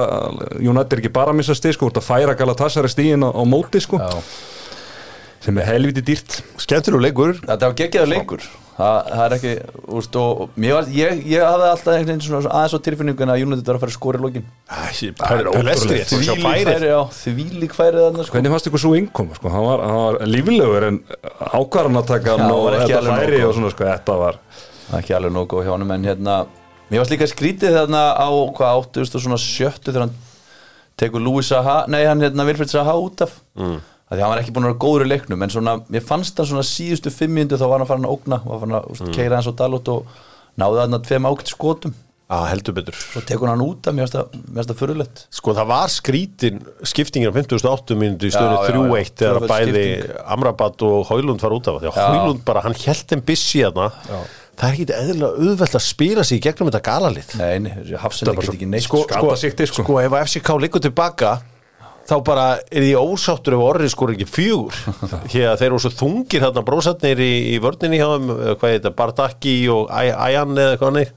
[0.59, 3.29] United er ekki bara að missa stig sko, þú ert að færa Galatasaray stigin á,
[3.35, 4.15] á móti sko já.
[5.43, 6.41] sem er helviti dýrt.
[6.59, 7.37] Skemmtilegu leikur.
[7.43, 8.49] Þetta var geggjaður leikur.
[8.79, 9.53] Þa, það er ekki,
[9.99, 13.41] úst, og mér var, ég, ég hafði alltaf einhvern veginn svona aðeins á tilfinningun að
[13.43, 14.45] United var að fara að skora í lokin.
[15.19, 18.37] Það er ótrúlegt Sjá Þvílík færið þarna sko.
[18.37, 21.01] hvernig fannst ykkur svo innkoma sko, hann var, hann var lífilegur en
[21.59, 24.17] ákvarðan að taka hann hann og var ekki þetta alveg færi og svona sko, þetta
[24.23, 24.39] var
[25.01, 26.37] ekki alveg nógu góð hjá honum en hérna,
[26.89, 30.17] mér varst líka skrítið þarna á hvað áttuðust og svona sjöttu þegar hann
[30.99, 33.77] tekur Louis Saha, nei hann hérna Vilfred Saha út af mm.
[34.09, 36.49] því hann var ekki búin að vera góður í leiknum en svona, mér fannst hann
[36.49, 39.15] svona síðustu fimm mínútu þá var hann farin að ógna, var farin að mm.
[39.15, 40.21] keira hans á Dalot og
[40.59, 41.97] náði þarna tveim ákvæmt skotum
[42.29, 45.89] Já, heldur betur og tekur hann út af, mér finnst það- fyrirlegt Sko það var
[45.89, 48.37] skrítin skiptingin á 58 mínútu í já,
[48.69, 49.15] 3-1 já.
[49.17, 49.85] þegar bæði.
[50.35, 52.05] Amrabat og Hólund var út af því að Já.
[52.05, 53.89] Hólund bara, hann held þeim bissi þarna
[54.59, 57.31] það er ekki eðlilega auðvelt að spila sig í gegnum þetta galalið.
[57.39, 59.05] Nei, Hafsend get ekki neitt sko,
[59.39, 59.85] sikti, sko.
[59.85, 61.37] sko ef FCK liggur tilbaka
[62.09, 64.77] þá bara er því ósáttur ef orri skor ekki fjögur.
[65.51, 68.95] Að þeir eru svo þungir þarna brósatnir í, í vörninni hjá þeim, hvað heit það,
[68.97, 71.13] Bardaki og Æjan eða hvað hannig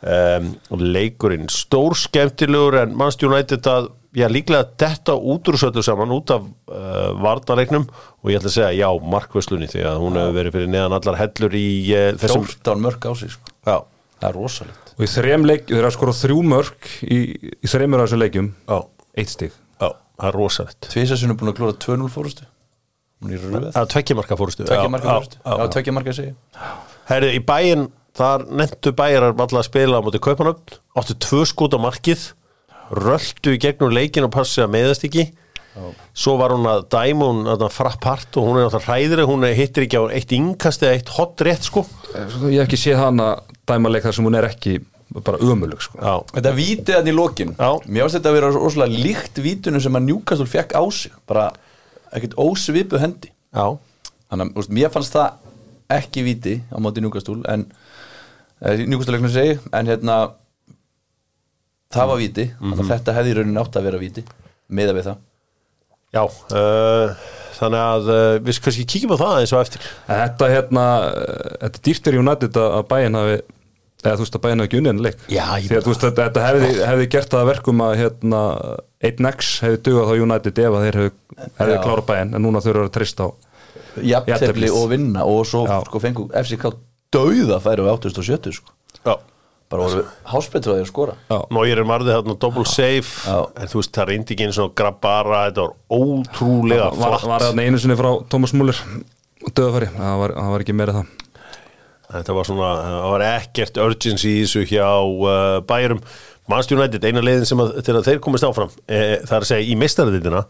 [0.00, 6.12] um, leikurinn stór skemmtilegur en Manchester United að já, líklega detta út úr söllu saman
[6.14, 10.36] út af uh, varnarleiknum og ég ætla að segja já, markvöslunni því að hún hefur
[10.38, 13.56] verið fyrir neðan allar hellur í uh, þessum 14 mörg á sig sko.
[13.66, 13.76] já,
[14.20, 14.94] það er rosalegt.
[14.98, 17.20] Og í þrem leik, þeir eru að skora þrjú mörg í,
[17.60, 18.54] í þreymur af þessum leikjum.
[18.68, 18.78] Já,
[19.22, 19.60] eitt stig.
[19.80, 20.90] Já, það er rosalegt.
[20.90, 22.48] Tvísessun er búin að klúra 2-0 fórustu
[23.20, 23.70] hún er röð.
[23.76, 26.30] Að tveggja marka fórustu Tveggja marka já, fórustu, já, já, tveggja marka segi
[27.10, 31.76] Herri, í bæinn, þar nettu bæjarar alltaf að spila á móti kaupanöfn áttu tvö skot
[31.76, 32.30] á markið
[32.90, 35.28] röldu í gegnum leikin og passið að meðast ekki.
[36.18, 39.86] Svo var hún að dæma hún að frappart og hún er náttúrulega hræðri hún hittir
[39.86, 41.84] ekki á eitt yngkast eða eitt hot rétt sko.
[42.10, 43.28] Sko, ég hef ekki séð hana
[43.70, 44.80] dæma leik þar sem hún er ekki
[45.24, 45.98] bara ömulug sko.
[46.02, 47.54] já, Þetta vítið hann í lokin.
[47.58, 47.70] Já.
[47.86, 51.14] Mér finnst þetta að vera rosalega líkt vítunum sem að Newcastle fekk á sig.
[51.30, 51.46] Bara
[52.12, 53.30] ekkert ósvipuð hendi.
[53.54, 53.78] Já,
[54.30, 55.38] Þannig að úst, mér fannst það
[55.90, 57.64] ekki víti á móti Newcastle en
[58.62, 60.18] eh, Newcastle leiknum segi en hérna
[61.94, 62.46] það var víti.
[62.60, 64.24] Þannig að þetta hefði í rauninni átt að vera víti
[64.70, 65.22] meða við það.
[66.10, 67.28] Já uh,
[67.60, 69.88] þannig að uh, við kannski kíkjum á það eins og eftir.
[70.10, 73.36] En þetta hérna eh, þetta er dýrt fyrir United að að bæinn hafi
[74.00, 75.22] eða þú veist að bæinn hafi ekki unnið en leik.
[75.28, 78.42] Já, ég því að þú veist þetta, hefði, hefði gert það að verkum að hérna
[79.10, 81.14] 1x hefði dugað þá United ef að þeir hefði,
[81.60, 83.30] hefði klára bæinn en núna þurfa að treysta á
[84.00, 84.74] Jafnteflis.
[84.74, 86.72] og vinna og svo sko fengu FCK
[87.12, 88.74] dauða færi á 87 sko.
[89.70, 90.02] Bara voru
[90.32, 91.14] háspettur að því að skora.
[91.54, 93.38] Nóir er marðið þarna double save Já.
[93.54, 97.28] en þú veist það reyndi ekki eins og grabbara þetta var ótrúlega var, flatt.
[97.30, 98.80] var þarna einu sinni frá Thomas Muller
[99.46, 101.14] döðafæri, það var, það var ekki meira það.
[102.10, 106.02] Þetta var svona, það var ekkert urgency í þessu hjá uh, bæjurum
[106.50, 109.50] Manchester United, eina leiðin sem að, til að þeir komist áfram, e, það er að
[109.52, 110.40] segja í mistaraðitina,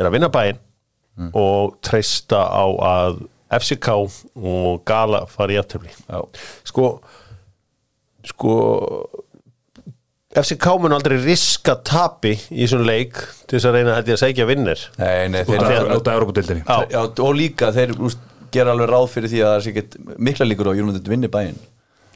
[0.00, 0.62] er að vinna bæin
[1.36, 3.20] og treysta á að
[3.56, 6.18] FCK og Gala fari í aftöfli Já.
[6.66, 6.88] sko
[8.26, 8.56] sko
[10.36, 13.16] FCK mun aldrei riska tapi í þessum leik
[13.48, 14.82] til þess að reyna að segja vinnir.
[15.00, 16.76] Nei, nei, þeir, Það er út af Európa-dildinni Já.
[16.92, 18.20] Já, og líka þeir úst,
[18.52, 21.30] gera alveg ráð fyrir því að það sé ekki mikla líkur á að United vinni
[21.32, 21.56] bæinn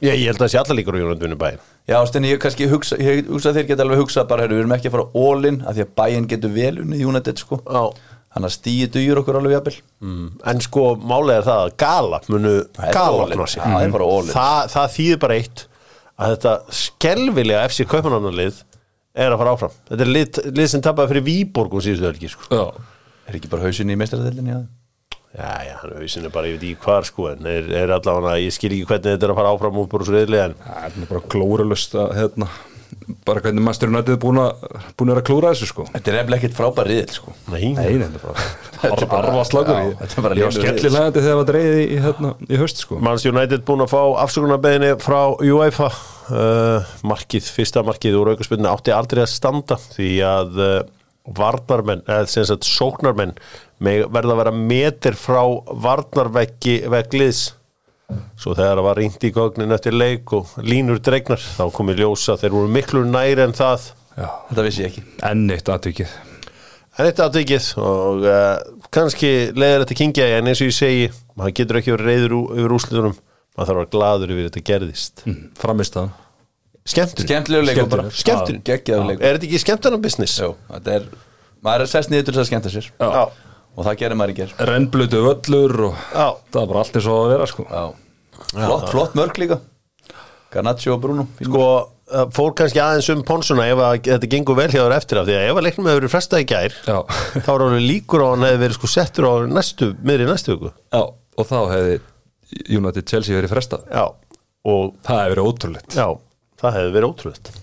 [0.01, 2.41] ég, ég held að það sé allar líkur og United vinna bæin Já, stenni, ég
[2.41, 4.95] kannski hugsa, ég hugsa að þeir geta alveg hugsa bara, heyrðu, við erum ekki að
[4.95, 7.57] fara all-in af því að bæinn getur vel unnið United sko.
[7.65, 8.11] Já.
[8.31, 9.73] Þannig að stíi dugjur okkur alveg jafnvel.
[10.05, 10.27] Mm.
[10.47, 13.25] En sko, málega er það að gala munu er gala.
[13.33, 14.29] Já, er in.
[14.31, 15.65] það, það þýðir bara eitt
[16.21, 18.61] að þetta skelvilega FC Kaupanarnarlið
[19.11, 19.73] er að fara áfram.
[19.89, 22.61] Þetta er lið, lið sem tapaði fyrir Víborgum síðustu helgi sko.
[23.27, 24.69] Er ekki bara hausinni í meistaradeldinni að
[25.31, 28.73] Já, já, hann er bara yfir því hvar sko en er, er allavega, ég skil
[28.75, 31.21] ekki hvernig þetta er að fara áfram út bara svo reyðlega en Það er bara
[31.31, 32.47] glóralust að hérna,
[33.27, 34.63] bara hvernig Master United er búin að,
[34.99, 35.85] búin að klúra þessu sko.
[35.93, 37.33] Þetta er nefnilega ekkert frábær riðil sko.
[37.53, 38.45] Nei, Nei, þetta er bara
[38.81, 41.49] Þetta er bara- arfa slagur Já, Ég þetta er bara lélegur skellilegandi þegar það var
[41.51, 42.99] dreigið í, hérna, í höst sko.
[43.03, 45.19] Manchester United búin að fá afsökunarbeðinni frá
[45.51, 45.91] UEFA.
[46.31, 50.75] Uh, markið, fyrsta markið úr aukarspilinu átti aldrei að standa því að uh,
[51.37, 53.33] varnarmenn, eða sem sagt sóknarmenn
[53.81, 55.41] verða að vera meter frá
[55.83, 57.41] varnarveggi vegliðs
[58.39, 62.37] svo þegar það var reynd í gognin eftir leik og línur dregnar þá komið ljósa
[62.41, 63.87] þeir voru miklu næri en það.
[64.17, 64.27] Já.
[64.49, 65.05] Þetta vissi ég ekki.
[65.31, 66.19] Enn eitt aðtökið
[66.99, 68.57] En þetta atvikið og uh,
[68.91, 71.05] kannski leiðir þetta kingja en eins og ég segi,
[71.39, 73.13] maður getur ekki verið reyður yfir úslitunum,
[73.55, 75.23] maður þarf að vera gladur yfir þetta gerðist.
[75.61, 76.11] framist það
[76.91, 77.27] Skemmtur.
[77.29, 78.03] Skemmtilegu leikur bara.
[78.09, 79.21] Leikur.
[79.21, 80.39] Er þetta ekki skemmtunar business?
[80.41, 81.03] Jú, þetta er
[81.61, 82.87] Maður er sest niður til þess að skemmta sér.
[82.97, 83.23] Já.
[83.77, 86.27] Og það gerir maður í ger rennblötu völlur og Já.
[86.51, 87.67] það var bara allt eins og það að vera sko.
[87.71, 87.83] Já.
[88.51, 89.59] Flott, flott mörg líka.
[90.51, 91.65] Garnaccio og Bruno Sko,
[92.11, 95.27] uh, fór kannski aðeins um ponsuna ef að þetta gengur vel hjá þér eftir af
[95.29, 96.97] því að ef að leiknum hefur verið frestað í gær Já.
[97.45, 100.55] þá er alveg líkur á að hann hefði verið sko settur á næstu, miðri næstu
[100.57, 100.73] viku.
[100.91, 101.95] Já, og þá hefði
[102.67, 103.87] United Chelsea verið frestað.
[103.87, 104.03] Já,
[104.67, 105.95] og það hefði verið ótrúlegt.
[105.95, 106.07] Já,
[106.59, 107.59] það hefði verið ótrúlega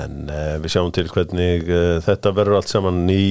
[0.00, 3.24] En uh, við sjáum til hvernig uh, þetta verður allt saman í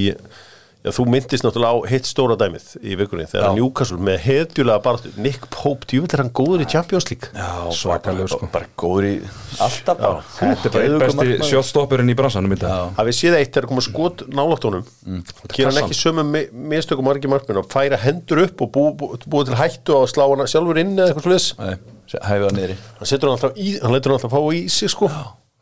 [0.80, 3.56] Já, þú myndist náttúrulega á hitt stóra dæmið í vikunni þegar Já.
[3.58, 7.28] Newcastle með hetjulega bara Nick Pope, djúvill er hann góður í Champions League?
[7.36, 8.48] Já, Svakalegur, bara, sko.
[8.54, 9.12] bara góður í
[9.60, 10.22] alltaf bara.
[10.38, 12.94] Þetta er bara einn besti sjóttstoppurinn í bransanum í dag.
[12.96, 15.24] Hafið séð eitt þegar koma skot nálátt honum Mm.
[15.52, 15.84] Gera hann kassan.
[15.90, 19.56] ekki sömu mi- mistökum margir markminn og færa hendur upp og búið bú, bú til
[19.60, 21.76] hættu og slá hann sjálfur inn eða eitthvað sliðis Nei,
[22.24, 22.76] hæfið það niðri.
[23.00, 25.10] Hann setur hann alltaf í, hann leitur hann alltaf fá í sig sko.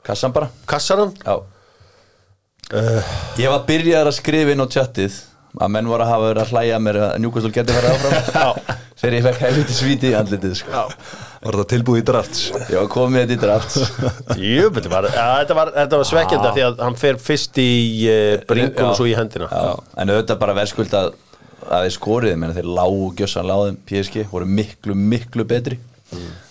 [0.04, 0.50] Kassan bara.
[0.68, 1.14] Kassar hann
[2.68, 3.04] Já
[3.38, 5.22] Ég var byrjaður að skrifa inn á chatið
[5.58, 8.76] að menn voru að hafa verið að hlæja mér að Newcastle geti farið áfram.
[8.98, 10.84] Þegar ég fekk helviti svíti í andlitið sko.
[11.44, 12.42] Var þetta tilbúið í drafts?
[12.72, 13.76] Var komið þetta í draft
[14.42, 17.70] Jú, þetta var, var, var svekkjandi af því að hann fer fyrst í
[18.10, 18.88] uh, bringun Já.
[18.90, 19.50] og svo í hendina.
[19.54, 21.14] Já, en auðvitað bara verðskuld að
[21.68, 25.80] að þeir skoriði, menn þeir lágu gjössan láðum PSG, voru miklu, miklu betri.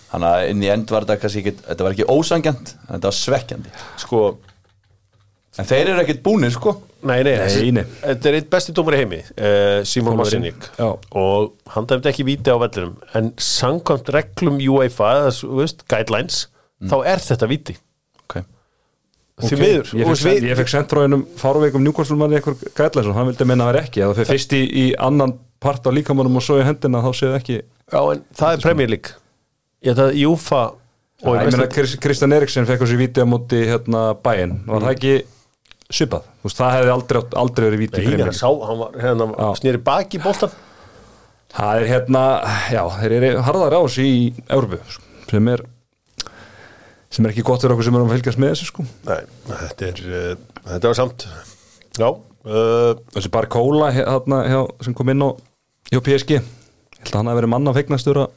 [0.07, 1.31] Þannig að inn í end var þetta
[1.67, 3.73] þetta var ekki ósangjant en þetta var svekkjandi.
[4.03, 4.21] Sko,
[5.57, 6.75] en þeir eru ekkert búnir sko.
[7.07, 7.83] Nei, nei, Nei, nei.
[8.01, 10.17] Þetta er eitt besti dómar í heimi uh, Simon
[10.77, 10.87] Já.
[11.21, 12.95] og hann dæmdi ekki víti á vellinum.
[13.15, 15.11] En samkvæmt reglum UEFA
[15.59, 16.47] veist, guidelines
[16.89, 17.75] þá er þetta víti.
[18.25, 18.43] Okay.
[19.45, 19.91] því miður.
[20.01, 23.71] Ég fekk, við- fekk sendróinum fárveikum Newcastle manni eitthvað gætlæs og hann vildi menna að
[23.75, 24.01] vera ekki.
[24.01, 27.09] Að það fyrir fyrst í, í annan part á líkamannum og svo í hendina þá
[27.17, 29.13] séð ekki Já, en það er Premier League.
[29.85, 32.97] Ég það er UEFA og og ég ég meina veist Chris- Kristján Eriksen fekk þessi
[32.99, 35.13] víti á móti hérna bæinn, var það ekki
[35.87, 38.97] svipað, þú veist, það hefði aldrei, aldrei verið víti í Nei, hann sá, hann var,
[38.99, 39.27] hérna,
[39.59, 40.55] snýri baki í boltan
[41.55, 42.23] það er hérna,
[42.73, 44.17] já, þeir eru harðar á þessu í
[44.51, 44.79] Európu
[45.31, 45.63] sem er
[47.13, 48.83] sem er ekki gott fyrir okkur sem erum að fylgjast með þessu sko.
[49.07, 50.33] Nei, þetta er uh,
[50.73, 51.27] þetta var samt
[51.97, 55.29] Já, uh, þessi bara kóla hérna, hjá, sem kom inn á
[55.87, 56.51] hjá PSG ég
[56.99, 58.35] held að hann hafi verið manna fegnastur að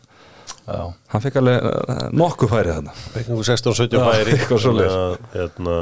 [0.70, 0.84] Já.
[1.10, 2.92] hann fekk alveg uh, nokkuð færið þarna.
[3.18, 4.34] Einhver 16-17 Já, færi.
[4.36, 4.94] eitthvað svoleiðis.
[4.94, 5.76] Þannig að, hérna,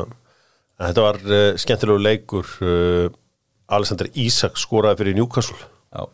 [0.79, 3.09] Þetta var uh, skemmtilegu leikur uh,
[3.75, 6.05] Alexander Isak skoraði fyrir Newcastle Já.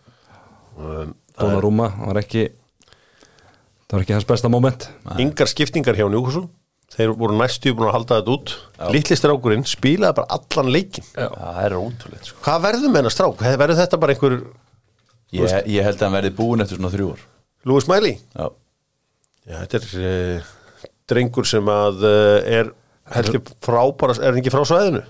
[0.81, 2.47] um, Donnarumma var ekki
[3.85, 4.89] það var ekki hans besta moment
[5.21, 6.49] Yngar skiptingar hjá Newcastle
[6.95, 11.27] Þeir voru næstu búin að halda þetta út Litli strákurinn spilaði bara allan leikin Já.
[11.33, 12.43] það er ótrúleitt sko.
[12.45, 13.45] Hvað verður með hennar strák?
[13.65, 14.37] Verður þetta bara einhver
[15.35, 17.25] ég, ég held að hann verði búin eftir svona þrjú ár
[17.65, 18.19] Lewis Miley?
[18.37, 18.47] Já.
[19.45, 20.53] Já, þetta er uh,
[21.11, 22.71] drengur sem að uh, er
[23.13, 25.03] heldur frábæra, er hann ekki frá svæðinu?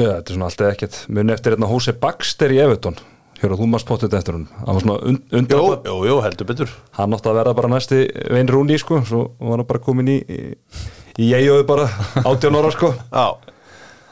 [0.00, 0.98] Já, þetta er svona alltaf ekkert.
[1.12, 2.96] Muni eftir hérna Hose Baxter í Everton.
[3.40, 6.48] Hjóra, þú maður spottið eftir hún hann var svona und, Jú, undan jú, jú, heldur
[6.50, 6.72] betur.
[6.98, 8.00] Hann átti að verða bara næsti
[8.34, 10.40] Vein Rúni sko, svo var hann bara komin í í,
[11.24, 11.86] í eigiðu bara
[12.28, 12.90] 18 ára sko.
[13.08, 13.24] Já,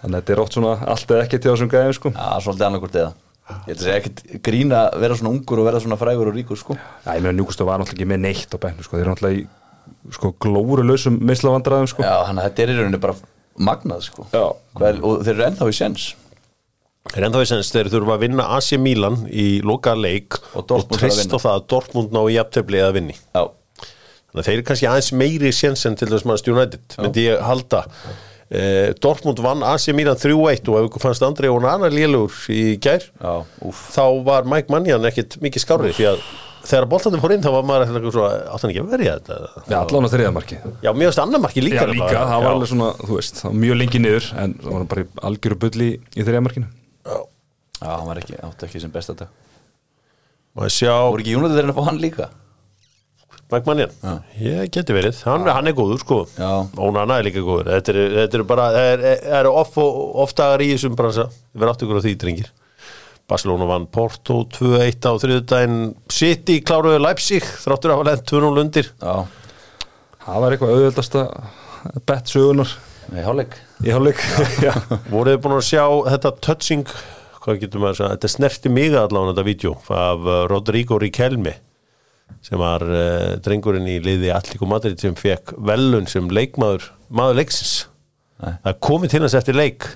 [0.01, 2.15] þannig að þetta er oft svona alltaf ekkert til þessum gæðum sko.
[2.17, 3.13] Já, svolítið annarkvort eða.
[3.49, 6.37] Ég held að segja ekkert grína að vera svona ungur og vera svona frægur og
[6.37, 6.79] ríkur sko.
[7.05, 9.41] Já, ég meina Njúkustu var náttúrulega ekki með neitt á bæknu sko, þeir eru náttúrulega
[9.41, 9.47] í
[10.15, 12.03] sko glóru lausum mislavandræðum sko.
[12.07, 13.15] Já, þannig að þetta er í rauninni bara
[13.59, 14.27] magnað sko.
[14.33, 14.45] Já.
[14.79, 16.09] Hvel, Og þeir eru ennþá í sens
[17.17, 20.91] er enda við sens þeir þurfa að vinna AC Milan í loka leik Og Dortmund
[20.93, 21.39] þarf að treyst vinna.
[21.41, 23.15] á það að Dortmund ná í jafntefli eða vinni.
[23.33, 23.45] Já,
[24.29, 27.41] þannig að þeir eru kannski aðeins meiri sens en til þess maður United, myndi ég
[27.49, 27.81] halda.
[28.49, 32.77] Eh, Dortmund vann AC Milan 3-1 og ef ykkur fannst Andrei og annar lélugur í
[32.81, 33.33] gær já,
[33.93, 36.23] þá var Mike Mannian ekkit mikið skárið því að
[36.69, 39.65] þegar boltandi fór inn þá var maður eitthvað svo átt hann ekki að verja þetta?
[39.73, 42.49] Já, allan á þriða marki Já, mér finnst annar marki líka Já, líka, það var
[42.49, 42.55] Já.
[42.55, 45.59] alveg svona, þú veist, það var mjög lengi niður en það var bara í algjöru
[45.65, 46.69] bulli í þriða markinu
[47.79, 49.33] Já, hann var ekki, átti ekki sem besta dag.
[50.59, 52.29] Maður sjá Voru ekki Jónatan þeirinn að fá hann líka?
[53.49, 53.93] Mike Mannian
[54.43, 56.19] Ég geti verið, hann, hann er góður sko.
[56.37, 56.51] Já.
[56.77, 57.71] Ónana er líka góður.
[57.79, 59.05] Þetta eru er bara, það er,
[59.39, 61.29] er off, oftagar í þessum bransa.
[61.55, 62.51] Við verðum átt ykkur á því, drengir
[63.29, 65.81] Barcelona vann Porto 2-1 á þriðudaginn
[66.13, 68.89] City kláruðu Leipzig þráttur að hafa lent 2-0 undir.
[69.03, 69.15] Já,
[70.29, 71.21] Það var eitthvað auðvöldasta
[72.09, 72.73] bett sögunar
[73.09, 73.55] með hálfleik.
[73.85, 74.19] Í hálfleik
[74.67, 74.73] Já,
[75.09, 76.91] Voruð þið búin að sjá þetta touching
[77.39, 81.55] hvað getur maður að segja, þetta snerti mig allavega þetta vídeo af uh, Rodrigo Riquelme
[82.45, 87.73] sem var uh, drengurinn í liði Allíku Madrid sem fekk velun sem leikmaður maður leiksins.
[88.43, 88.53] Nei.
[88.53, 89.89] það er komið til hans eftir leik.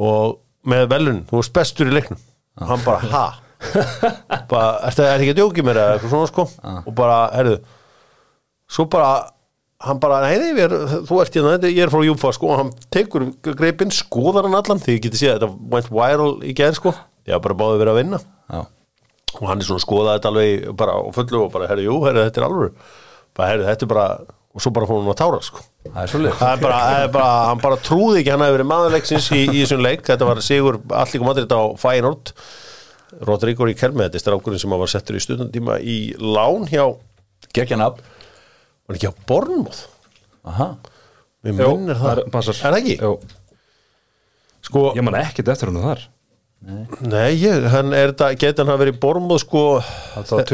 [0.00, 2.20] Og með velun, þú varst bestur í leiknum.
[2.60, 3.26] Og hann bara, ha?
[4.48, 6.46] Bara, er þetta ekki að djóki mér eða eitthvað svona sko?
[6.86, 7.58] Og bara, herðu
[8.70, 9.30] svo bara,
[9.82, 10.74] hann bara nei, er,
[11.08, 14.82] þú ert hérna, ég er frá Júfa sko, og hann tekur greipinn, skoðar hann allan
[14.82, 16.92] því ég geti séð að þetta went viral í gerð sko,
[17.26, 18.20] ég har bara báði verið að vinna.
[18.50, 18.60] Já,
[19.40, 21.96] og hann er svona að skoða þetta alveg bara á fullu og bara, herru, jú,
[22.06, 22.78] herru, þetta er alveg
[23.34, 24.06] bara, herru, þetta er bara
[24.54, 25.62] og svo bara fór hann að tára, sko.
[25.86, 28.56] Það er svolítið það er bara, það er bara, hann bara trúði ekki hann hefði
[28.58, 30.02] verið maðurleiksins í, í þessum leik.
[30.08, 30.80] Þetta var sigur
[31.22, 32.32] kom allir þetta á Feyenoord.
[33.26, 36.84] Rodrigo í Kelme, þetta er strákurinn sem var settur í stundandíma í lán hjá,
[37.54, 37.98] Gekjan ab
[38.86, 39.14] var ekki á
[41.56, 42.30] mér Jú, minnir það, það er-
[42.66, 42.96] er það ekki?
[44.66, 46.02] Sko, ég man ekkert eftir hann þar.
[47.00, 49.62] Nei, ég, hann er þetta geti hann hafa verið í Bornmoth sko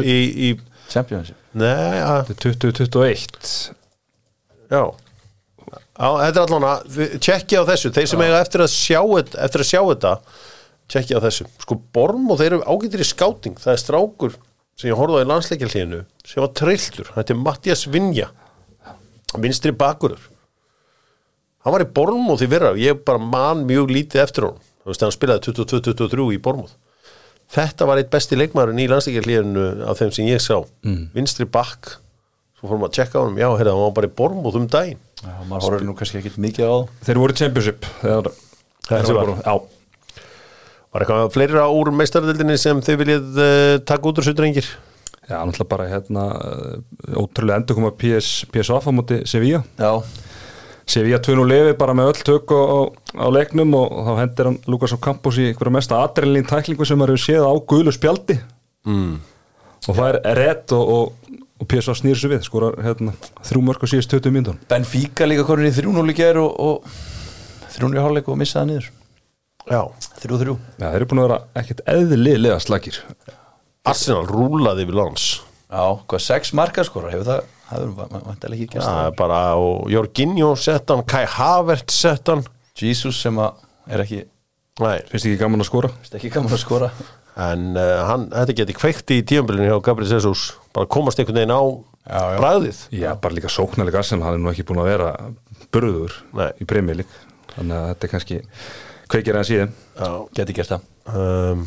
[0.05, 0.51] í, í
[0.93, 1.37] Championship.
[1.59, 3.76] Nei, að er 2021
[4.71, 4.83] Já.
[5.67, 9.65] Já, þetta er allan að tjekki á þessu, þeir sem eiga eftir að sjá eftir
[9.65, 10.13] að sjá þetta
[10.93, 14.37] tjekki á þessu, sko Borm og þeir eru ágættir í skáting, það er strákur
[14.79, 18.31] sem ég horfði á í landsleikjarlíðinu sem var trilltur, þetta er Mattias Vinja
[19.43, 20.21] vinstri bakurur.
[21.67, 24.63] Hann var í Bormóð í verra ég bara man mjög lítið eftir honum.
[24.87, 26.77] Hann spilaði 22-23 í Bormóð
[27.53, 30.59] þetta var eitt besti leikmaðurinn í landsleikjarlíðinu af þeim sem ég sá.
[30.87, 31.09] Mm.
[31.15, 31.97] vinstri bakk
[32.67, 35.01] svo fórum að tjekka á honum, já, heyrða, hann var bara í Bormóð um daginn.
[35.23, 36.93] Já, maður horfður nú kannski ekkit mikið á það.
[37.07, 38.29] Þeir voru Championship þegar,
[38.91, 39.33] þegar var.
[39.47, 39.55] Já,
[40.97, 44.69] Var eitthvað fleira úr meistardildinni sem þið viljið uh, taka út úr svo drengir?
[45.27, 49.63] já, náttúrulega bara hérna uh, ótrúlega endur koma PS, PSV á móti Sevilla.
[49.77, 50.03] Já,
[50.87, 54.95] Sevilla 2-0 lefi bara með öll tök á, á, leiknum og þá hendir hann Lukas
[54.95, 58.39] á Campos í einhverja mesta adrenalín tæklingu sem maður hefur séð á gulu spjaldi.
[58.87, 59.17] Mm.
[59.91, 63.15] og það er rétt og, og, og PSV snýr sér við skorar hérna,
[63.47, 66.85] þrjú mörg og síðast 20 myndun Benfica líka konin í 3-0 í ger og, og
[67.77, 68.91] 3-0 í hálfleik og missaði niður
[69.67, 69.81] Já.
[70.23, 73.01] 3-3 Já, þeir eru búin að vera ekkert eðlilega slagir
[73.87, 75.25] Arsenal rúlaði yfir lands.
[75.71, 79.89] Já, hvað, 6 markaskorar hefur það Það hefur vantilega ekki gæst Það er bara, og
[79.91, 82.45] Jorginho sett hann, Kai Havert sett hann.
[82.79, 84.21] Jesus sem að er ekki
[84.83, 85.91] Nei, Finnst ekki gaman að skora?
[86.03, 86.91] Vist ekki gaman að skora
[87.37, 90.47] en uh, hann, þetta geti kveikt í tíumbilinu hjá Gabriel Jesus,
[90.77, 91.63] bara komast einhvern veginn á
[92.07, 92.37] Já, já.
[92.39, 92.81] bræðið.
[92.95, 95.09] Já, bara líka sóknarleika Arsenal, hann er nú ekki búin að vera
[95.75, 96.49] burður Nei.
[96.63, 97.11] í premjölík
[97.57, 98.39] þannig að þetta er kannski
[99.11, 100.11] kveikir að síðan Já.
[100.41, 101.61] Geti gert það Um,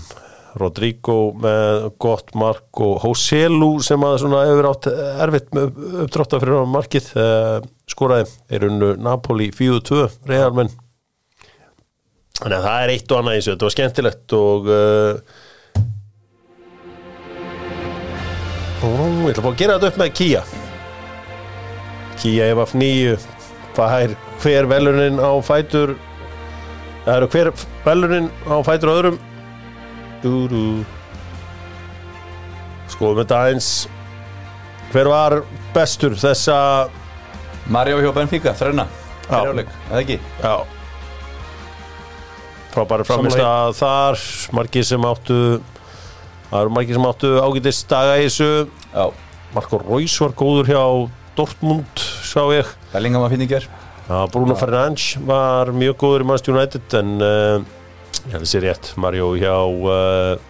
[0.60, 4.88] Rodrigo með gott mark og Hoselu sem að svona hefur átt
[5.24, 10.74] erfitt með uppdráttar fyrir á markið uh, skoraði, er unnu Napoli 4-2 reyðarmenn
[12.40, 15.40] þannig að það er eitt og annað í þessu þetta var skemmtilegt og uh,
[18.80, 20.44] ég ætla að fá að gera þetta upp með Kia
[22.20, 23.18] Kia EFF 9
[23.76, 25.96] hvað er hver velunin á fætur
[27.06, 27.52] það eru hver
[27.86, 29.20] velunin á fætur öðrum.
[30.24, 30.64] Dú, dú.
[32.92, 33.70] skoðum þetta eins
[34.92, 35.36] hver var
[35.76, 36.90] bestur þessa?
[37.70, 38.88] Mario hjá Benfica, þrenna.
[39.30, 39.30] Já.
[39.30, 40.18] Fyrir hálfleik, eða ekki?
[40.42, 40.56] Já.
[42.74, 44.24] Frábæri framist að þar
[44.58, 45.40] margir sem áttu
[46.50, 48.50] það eru margir sem áttu ágætist daga í þessu.
[48.94, 49.06] Já,
[49.56, 50.84] Marko Reus var góður hjá
[51.38, 52.68] Dortmund sá ég.
[52.94, 53.68] Bellingham ger
[54.10, 57.62] Já, Bruno Fernandes var mjög góður í Manchester United en uh,
[58.26, 60.42] ég held að sé rétt Mario hjá uh,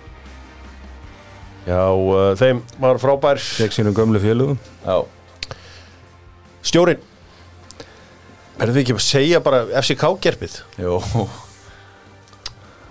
[1.68, 3.44] hjá uh, þeim var frábær.
[3.44, 5.04] Sínum gömlu félugum Já,
[6.64, 7.04] stjórin
[8.60, 10.98] verðum við ekki að segja bara FCK-gerpið jú.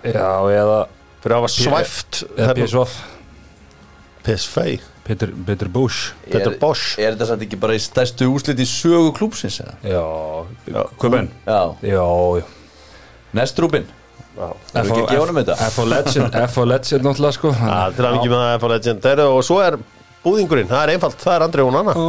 [0.05, 0.79] Já, eða,
[1.23, 2.23] fyrir að hafa svæft
[2.59, 2.85] PSV
[4.23, 4.65] PSV
[5.09, 6.99] Peter, Peter Bush Peter Er- Bosch.
[7.01, 9.73] Er þetta samt ekki bara í stærstu úslit í sögu klúpsins eða?
[9.89, 10.03] Já,
[13.73, 13.87] benn?
[14.37, 14.49] Já,
[14.93, 15.55] ekki þetta?
[15.73, 15.87] F.O.
[15.89, 16.67] Legend, F.O.
[16.69, 17.51] Legend náttúrulega sko.
[17.57, 19.09] Já, til að mikið með það er fara legend.
[19.25, 19.79] Og svo er
[20.23, 21.97] búðingurinn, það er einfalt það er Andri og Nanna.
[21.97, 22.07] Ó,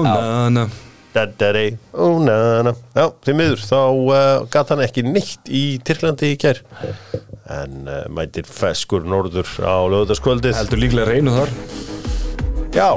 [1.14, 6.38] Dadari, ó, nana Já, því miður, þá uh, gat hann ekki nýtt í Tyrklandi í
[6.40, 6.60] kær
[7.50, 11.54] en uh, mætir feskur norður á lögutaskvöldið Heldur líklega reynu þar.
[12.76, 12.90] Já,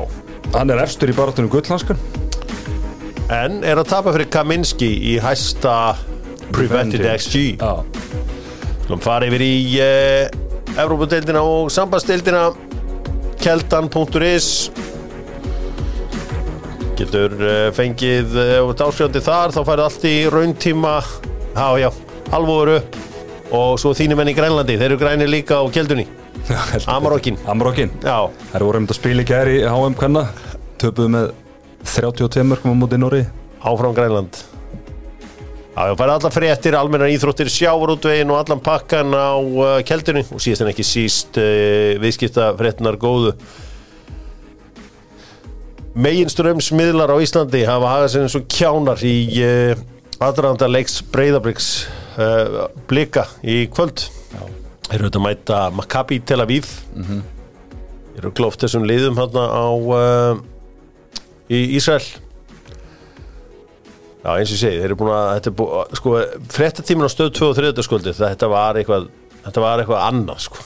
[0.53, 1.97] Hann er efstur í barátunum gullhanskan
[3.33, 5.95] en er að tapa fyrir Kaminski í hæsta
[6.53, 7.79] Prevented XG Já,
[8.83, 10.43] Skulum fara yfir í uh,
[10.73, 12.47] Evrópadeildina og sambandsdeildina.
[13.43, 14.47] Keldan.is
[16.97, 20.93] getur uh, fengið uh, dásjóndi þar, þá færið allt í rauntíma.
[21.53, 23.01] Já já, upp
[23.53, 26.07] og svo þínum enn í Grænlandi þeir eru grænir líka á keldunni.
[26.89, 30.23] Amarokkin, Amarokkin já, Það voru um þetta spil í gæri í HM Kvenna.
[30.81, 31.27] Töpuðu með
[31.85, 33.21] 32 mörgum á móti Nóri
[33.61, 34.39] áfram Grænland.
[35.73, 40.25] Já, ég færi allar fréttir, almennar íþróttir, sjávarútvegin og allan pakkan á uh, keldunni.
[40.33, 41.39] Og síðast en ekki síst
[42.01, 43.33] viðskipta fréttinar góðu.
[45.93, 49.83] Meginströmsmiðlar á Íslandi hafa hagað sér eins og kjánar í uh,
[50.25, 51.67] aðranda leiks breyðabriks
[52.17, 54.07] uh, blika í kvöld.
[54.87, 56.71] Þeir eru auðvitað að mæta Maccabi Tel Aviv.
[56.97, 60.41] Þeir eru glóft þessum liðum hérna á uh,
[61.53, 62.05] í Ísrael.
[64.23, 66.11] Já, eins og ég segi, þeir eru búin að, þetta búin, sko,
[66.55, 67.71] fréttatímin á stöð 2 og 3.
[67.83, 69.09] sköldi, þetta var eitthvað,
[69.43, 70.61] þetta var eitthvað annað, sko.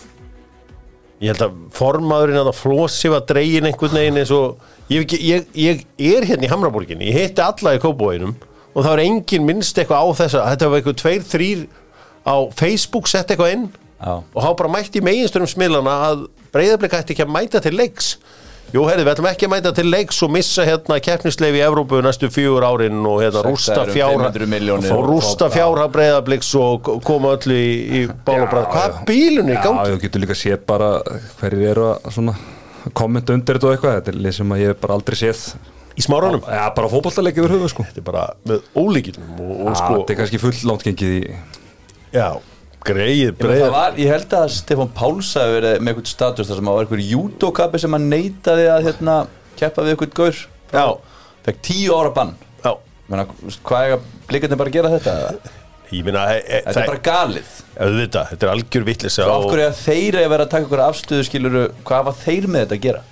[1.17, 4.59] Ég held að formaðurinn að það flósi var dregin einhvern veginn eins og,
[4.91, 5.83] ég, ég, ég
[6.17, 8.35] er hérna í Hamraborginni, ég hitti alla í Kópóinum
[8.73, 11.67] og það var engin minnst eitthvað á þessa, þetta var eitthvað tveir, þrýr
[12.27, 14.19] á Facebook sett eitthvað inn Já.
[14.21, 18.17] og hafa bara mætt í meginstörum smilana að breyðarblik ætti ekki að mæta til leiks
[18.67, 22.01] Jú, herri, við ætlum ekki að mæta til leiks og missa hérna keppnisleifi í Evrópu
[22.03, 26.89] næstu fjögur árin og hérna rústa um fjárha 500 milljónir og rústa fjárha breyðabliks og
[27.07, 28.67] koma öll í, í bál og bræð.
[28.73, 29.93] Hvað er bílunni í Já, gangi?
[29.93, 30.89] þú getur líka séð bara
[31.39, 32.35] hverjir eru að svona
[32.95, 35.41] kommenta undir þetta og eitthvað Þetta er lið sem að ég hef bara aldrei séð
[35.97, 36.43] Í smárunum?
[36.45, 39.95] Já, bara fótballtaleik yfir höfu sko Þetta er bara með ólíkilum og, og Já, sko,
[39.97, 41.21] Þetta er kannski full langt gengið í
[42.17, 42.27] já,
[42.87, 43.63] greið, Ég, breið.
[43.65, 46.77] það var, ég held að Stefán Páls hafi verið með eitthvað status þar sem að
[46.77, 49.15] var eitthvað júdókappi sem að neitaði að hérna,
[49.59, 50.39] keppa við eitthvað gaur
[50.71, 50.85] Já.
[51.49, 52.31] fekk tíu ára bann
[52.63, 52.71] Já,
[53.11, 53.25] Menna,
[53.67, 55.17] hvað er að blikarnir bara gera þetta?
[56.05, 57.53] Minna, e, e, Þetta er bara galið.
[57.77, 60.83] Auðvitað, þetta er algjör vitlis Svo af hverju að þeir að vera að taka okkur
[60.87, 63.05] afstöðu skiluru, hvað var þeir með þetta að gera?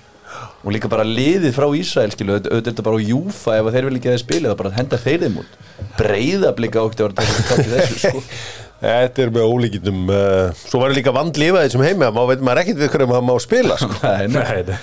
[0.66, 3.98] Og líka bara liðið frá Ísrael skilur, auðvitað þetta bara á Júfa ef þeir vil
[4.00, 5.58] ekki að spila, það bara henda þeir þeim út.
[5.96, 8.22] Breiða blika okkur sko.
[8.76, 12.60] Þetta er með ólíkindum uh, Svo var líka vandlifaði sem heimi að má veit maður
[12.60, 13.96] ekkert við hverjum að má spila sko.
[14.04, 14.76] Nei, nei,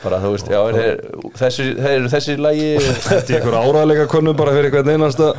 [0.00, 1.00] bara þú veist, já, er,
[1.36, 2.70] þeir, eru þessi lagi.
[3.10, 5.30] Þetta er ykkur áraðleika konum bara fyrir hvern einasta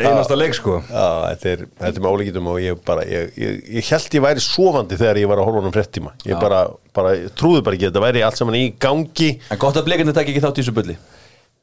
[0.00, 0.78] einasta leik sko.
[0.88, 4.24] Já, þetta er, þetta er með ólíkindum og ég bara ég, ég, ég held ég
[4.24, 6.14] væri sofandi þegar ég var að horfa honum fréttíma.
[6.26, 6.62] Ég bara,
[6.96, 9.32] bara ég trúði bara ekki þetta væri allt saman í gangi.
[9.52, 10.96] En gott að blikarnir taka ekki þátt í þessu bulli.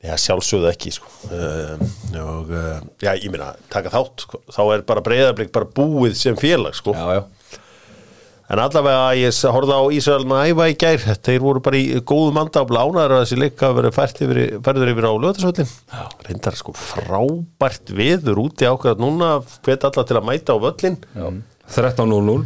[0.05, 1.09] Já, sjálfsögðu ekki sko.
[1.33, 1.71] uh,
[2.21, 4.43] og uh, já, ég meina taka þátt, sko.
[4.53, 6.93] þá er bara breyðarblik bara búið sem félag sko.
[6.93, 7.23] Já, já
[8.49, 11.01] en allavega ég horfði á Ísraelna æfa í gær.
[11.27, 14.91] Þeir voru bara í góðu manda og blánaður að þessi leika verið fært yfir, færður
[14.93, 15.73] yfir á löðarsvöllin
[16.27, 19.33] reyndar sko frábært veður úti ákveðat núna.
[19.67, 20.97] Hvet alla til að mæta á völlin
[21.75, 22.45] 13-0-0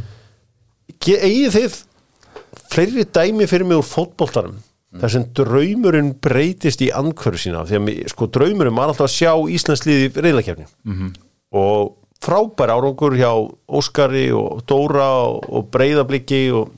[1.01, 1.79] Ge- eigið þið
[2.71, 4.57] fleiri dæmi fyrir mig úr fótboltanum?
[4.99, 7.61] Þar sem draumurinn breytist í andkvöru sína.
[7.63, 11.13] Því að sko draumurinn var alltaf að sjá Íslandsliði reyðlakefni -hmm.
[11.55, 13.31] og frábær árangur hjá
[13.71, 16.69] Óskari og Dóra og, og Breiðabliki og,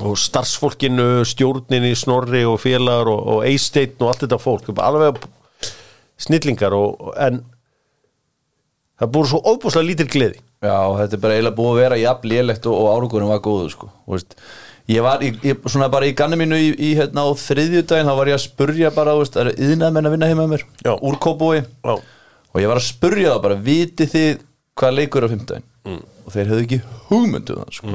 [0.00, 5.18] og starfsfólkinu, stjórninni Snorri og félagar og, og Eisteinn og allt þetta fólk, alveg
[6.20, 7.42] snillingar og, en
[9.00, 12.28] það búið svo óbúslega lítil gleði Já, þetta er bara eiginlega búið að vera jafn
[12.28, 13.86] lélegt og, árangurinn var góðu sko.
[14.04, 14.34] Þú veist,
[14.92, 18.16] ég var í, ég, svona bara í ganni mínu í, í hérna á þriðjudaginn þá
[18.18, 20.66] var ég að spurja bara, veist, það er yðnað menn að vinna heima með mér
[20.84, 20.92] Já.
[21.00, 21.94] úr kópúi Já.
[21.96, 24.44] og ég var að spurja það bara, vitið þið
[24.78, 26.02] hvað leikur á fimmtudaginn Mm.
[26.28, 26.76] og þeir höfðu ekki
[27.08, 27.92] hugmynd um það sko.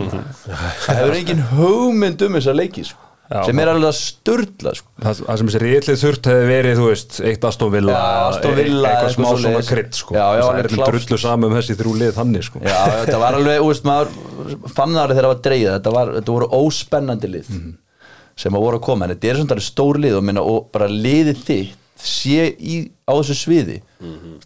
[0.89, 2.97] það hefur engin hugmynd um þessa leiki sko.
[3.29, 3.39] Já.
[3.45, 4.89] sem er alveg að sturla sko.
[5.01, 8.57] það, það sem þessi reyðlið þurft hefði verið þú veist, eitt Aston Villa Já, Aston
[8.57, 10.17] Villa, eitthvað smá svona krydd sko.
[10.17, 12.59] Já, já, það er drullu saman um þessi þrjú lið þannig sko.
[12.65, 14.11] Já, þetta var alveg, veist, maður
[14.73, 17.53] fann það alveg þegar það var dreigð, þetta, var, þetta voru óspennandi lið
[18.35, 20.89] sem að voru að koma, en þetta er svona stór lið og, minna, og bara
[20.89, 23.79] liðið þitt sé í, á þessu sviði.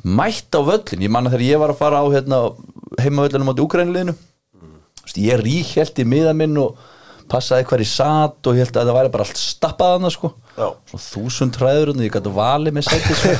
[0.04, 2.44] Mætt á völlin, ég manna þegar ég var að fara á hérna,
[3.02, 4.78] heima völlinu mátti Úkrænliðinu mm.
[5.26, 6.78] ég ríkjelt í miða minn og
[7.30, 10.32] passaði hver í sat og ég held að það væri bara allt stappað hana sko.
[10.58, 10.68] Já.
[10.90, 13.36] Svo þúsund træður og ég gæti valið með sæti sko.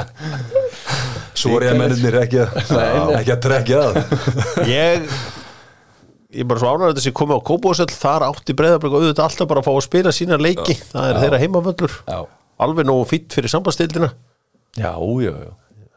[1.40, 4.00] svo er ég að mennir ekki, að- að trekja að
[4.70, 5.06] ég
[6.30, 9.50] ég er bara svo ánægður þessi komið á Kópósell þar átti breyðarblik og auðvitað alltaf
[9.50, 10.76] bara að fá að spila sína leiki.
[10.92, 11.96] Það er þeirra heimavöllur.
[12.06, 12.20] Já.
[12.66, 14.12] Alveg nógu fýtt fyrir sambandstildina
[14.78, 15.50] Já, já, já.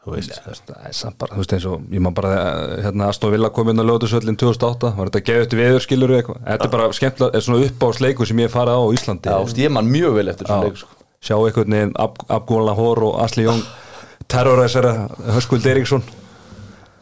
[0.04, 0.34] Þú veist.
[0.44, 3.48] Það er samt bara, þú veist eins og ég má bara, eh, hérna Aston Villa
[3.54, 7.38] kom inn á lögðusöllin 2008, var þetta geðut viður skilur eitthvað, þetta er bara skemmtilega
[7.38, 9.30] er svona uppáðsleiku sem ég farið á í Íslandi.
[9.30, 10.88] Já, þú veist, ég man mjög vel eftir þessu leik sko.
[11.24, 13.62] sjá einhvern veginn Ab Abgúla Hór og Asli Jón
[14.28, 15.08] terroræsara
[15.38, 16.02] Höskuld Eriksson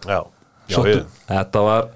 [0.07, 0.23] já,
[0.69, 0.95] já, Sóttu.
[1.01, 1.89] ég, þetta var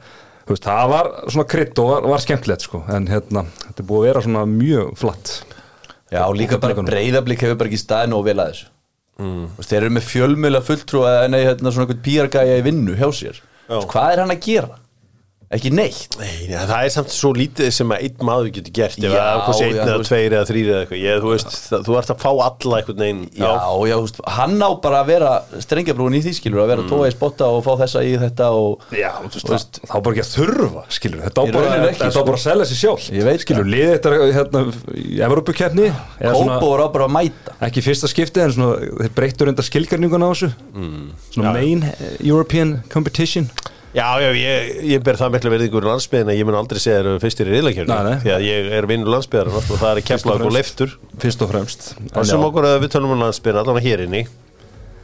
[0.46, 2.82] þú veist, það var svona krydd og var, var skemmtilegt sko.
[2.88, 5.36] en hérna, þetta er búið að vera svona mjög flatt
[6.12, 8.68] Já, líka bara breyðablík hefur bara ekki staðið nógu vel að þessu
[9.24, 9.44] mm.
[9.66, 13.40] Þeir eru með fjölmjöla fulltrúa en eða hérna svona einhvern píargæja í vinnu hjá sér
[13.66, 14.78] Hvað er hann að gera?
[15.54, 16.16] Ekki neitt.
[16.18, 19.12] Nei, ja, það er samt svo lítið sem að einn maður getur gert ef það
[19.14, 21.00] er já, einn eða veist- tveir eða þrýr eða eitthvað.
[21.04, 24.18] Ég, þú veist, það, þú ert að fá alla einhvern veginn Já, já, þú veist,
[24.36, 25.30] hann á bara að vera
[25.62, 26.90] strengjabrúin í því skilur, að vera mm.
[26.90, 29.98] tóa í spotta og fá þessa í þetta og Já, þú veist, það, það á
[30.02, 32.26] bara ekki að þurfa, skilur Þetta á bara, rauninni ekki, sko.
[32.26, 34.60] bara að selja sér sjálf Ég veit Skilur, liðið þetta hérna,
[34.96, 35.22] í
[36.34, 37.54] svona, Kópor á bara að mæta.
[37.66, 38.74] Ekki fyrsta skipti en svona,
[39.04, 39.46] þeir breyttur
[43.96, 47.00] Já, já, ég, ég ber það miklu verðingur í landsbyðin að ég mun aldrei segja
[47.00, 48.16] þeir fyrstir í Nei, riðlakefni nei.
[48.20, 50.92] því að ég er vinnur landsbyðar og það er keflaug og leiftur.
[51.22, 51.86] Fyrst og fremst.
[52.02, 54.22] En og sem okkur að við tölum um landsbyðin allan hér inni.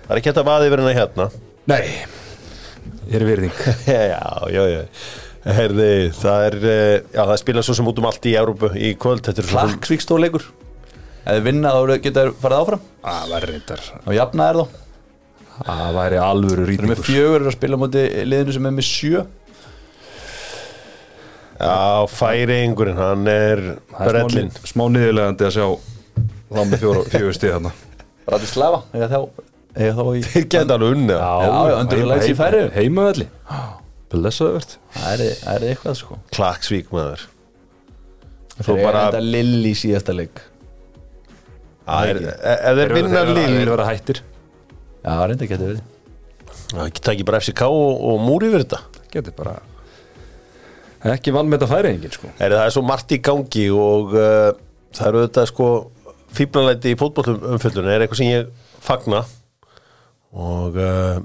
[0.05, 1.27] Það er ekki hægt að vaði hennar hérna.
[1.73, 1.81] Nei,
[3.09, 3.57] ég er virðing.
[3.89, 4.21] Já,
[4.53, 4.83] já, já
[5.43, 8.93] Herði, það er, eh, já, það spila svo sem út um allt í Európu í
[8.95, 9.25] kvöld.
[9.27, 10.45] Þetta er svo sem Klaksvík stóleikur
[11.23, 12.83] Ef þið vinna þá geta þær farið áfram
[15.61, 17.07] Það væri alvöru Þeir eru með rýtingur.
[17.07, 19.23] fjögur að spila á móti liðinu sem er með sjö.
[21.63, 23.61] Já, færingurinn, hann er
[23.95, 25.67] brellin smá, smá niðurlegandi að sjá
[26.51, 26.79] þá með
[27.13, 27.73] fjögur stíð þarna.
[28.27, 29.45] Bratislava eða þá,
[29.77, 31.19] eða þá í Þeir geta alveg unni.
[32.79, 33.29] Heimavelli.
[34.13, 35.23] Blessaðu verð Það er,
[35.55, 36.19] er eitthvað sko.
[36.35, 37.23] Klaksvík maður.
[38.59, 40.43] Svo Svo bara Þetta lill í síðasta leik.
[41.87, 44.21] Það Ef þeir vinna Þeir Lill vera hættir
[45.03, 45.83] Já, reynda getur verið.
[46.73, 48.83] Það geta ekki bara FCK og, og múri yfir þetta.
[49.13, 49.59] Getur bara
[51.13, 52.29] Ekki vann með þetta færi engin sko.
[52.39, 54.53] Er, Það er svo margt í gangi og uh,
[54.95, 55.69] það eru þetta sko
[56.33, 59.25] fíblalæti í fótbollum umfjöldun er eitthvað sem ég fagna.
[60.39, 61.19] Og uh,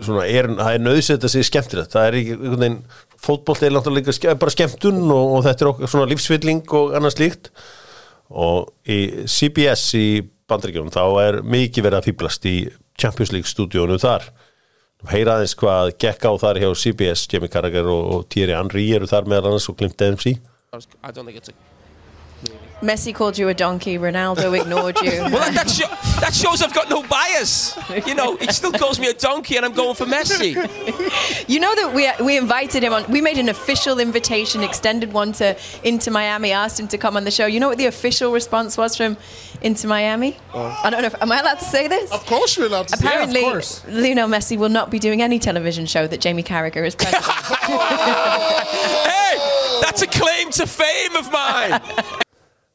[0.00, 1.92] svona er, það er nöðsett að sé skemmtilegt.
[1.92, 2.80] Það er ekki einhvern veginn
[3.20, 7.16] fótboll er náttúrulega líka bara skemmtun og, og þetta er okkur svona lífsvilling og annað
[7.18, 7.52] slíkt.
[8.30, 10.06] Og í CBS í
[10.50, 12.56] bandaríkjónum þá er mikið verið að fýblast í
[13.00, 14.28] Champions League stúdíónu þar
[15.10, 19.08] heyra aðeins hvað gekk á þar hjá CBS Jamie Carragher og, og Thierry Henry eru
[19.08, 20.36] þar meðal annars og Klimt Dempsey
[21.02, 21.54] I don't think it's a.
[22.80, 23.98] Messi called you a donkey.
[23.98, 25.10] Ronaldo ignored you.
[25.30, 27.78] Well, that, that, that shows I've got no bias.
[28.06, 30.54] You know, he still calls me a donkey, and I'm going for Messi.
[31.48, 33.04] you know that we we invited him on.
[33.10, 36.52] We made an official invitation, extended one to into Miami.
[36.52, 37.46] Asked him to come on the show.
[37.46, 39.16] You know what the official response was from
[39.62, 40.36] Inter Miami?
[40.54, 41.06] I don't know.
[41.08, 42.10] If, am I allowed to say this?
[42.12, 43.84] Of course you're allowed to say Apparently, yeah, of course.
[43.88, 47.24] Lionel Messi will not be doing any television show that Jamie Carragher is president.
[49.10, 49.36] Hey,
[49.80, 51.80] that's a claim to fame of mine.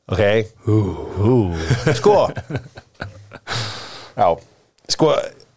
[0.07, 0.21] Ok
[0.67, 1.55] Ú,
[1.97, 2.29] Sko
[4.15, 4.27] Já
[4.87, 5.09] Sko,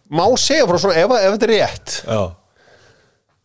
[0.09, 2.21] má segja frá svona ef, ef þetta er rétt Já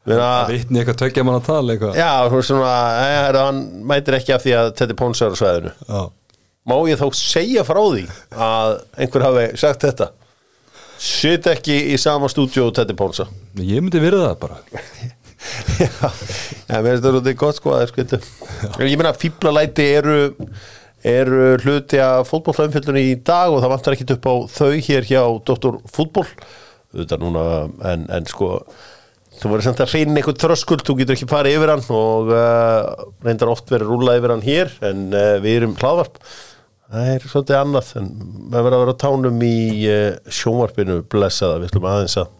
[0.04, 2.72] Meina, Vittni eitthvað tökja mann að tala eitthvað Já, þú veist svona
[3.04, 6.00] er, Hann mætir ekki af því að þetta er pónsar á sveðinu Já
[6.64, 8.04] Má ég þá segja frá því
[8.40, 10.12] að einhver hafi sagt þetta?
[11.04, 13.26] Sitt ekki í sama stúdíu og Teddy Ponsa
[13.58, 14.62] Ég myndi verið það bara.
[15.76, 16.08] Já,
[16.70, 17.74] já mér finnst það rútið gott sko
[18.80, 20.14] Ég meina fíblalæti eru
[21.04, 25.20] eru hluti að fótbollumfjöldunni í dag og það vantar ekkit upp á þau hér hjá
[25.44, 25.76] Dr.
[25.92, 26.30] Fútboll
[26.94, 27.44] þetta núna,
[27.90, 28.54] en, en sko
[29.34, 33.04] þú verður samt að reyna einhvern þröskuld þú getur ekki farið yfir hann og uh,
[33.26, 36.22] reyndar oft verið rúlað yfir hann hér en uh, við erum hlaðvarp
[36.94, 39.58] það er svolítið annað en maður verður að vera á tánum í
[39.90, 42.32] uh, sjónvarpinu blessaða, við ætlum aðeins að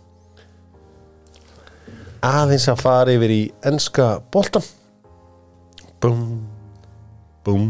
[2.25, 4.65] aðeins að fara yfir í enska boltan
[6.01, 6.23] búm
[7.45, 7.69] búm.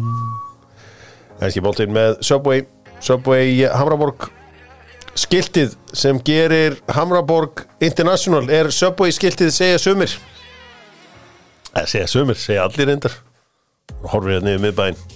[1.42, 2.64] Enski boltin með Subway
[3.02, 4.30] Subway Hamraborg.
[5.18, 10.14] Skiltið sem gerir Hamraborg International er Subway skiltið segja sumir.
[11.74, 13.18] Eða segja sumir, segja allir reyndar.
[14.10, 15.13] Horfið hérna yfir miðbæinn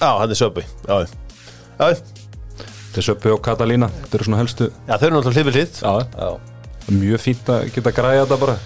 [0.00, 0.40] já, hann er
[0.88, 0.98] já,
[1.78, 1.94] já,
[2.90, 3.86] Þeir söppi og Katalína.
[4.02, 5.58] Þetta eru svona helstu já þau eru náttúrulega hlifið
[6.18, 6.30] Já,
[6.90, 8.56] Mjög fínt að geta græja þetta bara.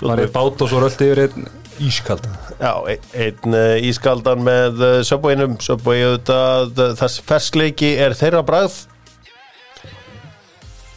[0.00, 1.48] Það er bát og svo röldi yfir einn
[1.84, 2.24] ískald
[2.60, 8.78] Já, ein- einn uh, ískaldan með uh, Subwaynum Subway auðvitað, þess ferskleiki er þeirra bragð.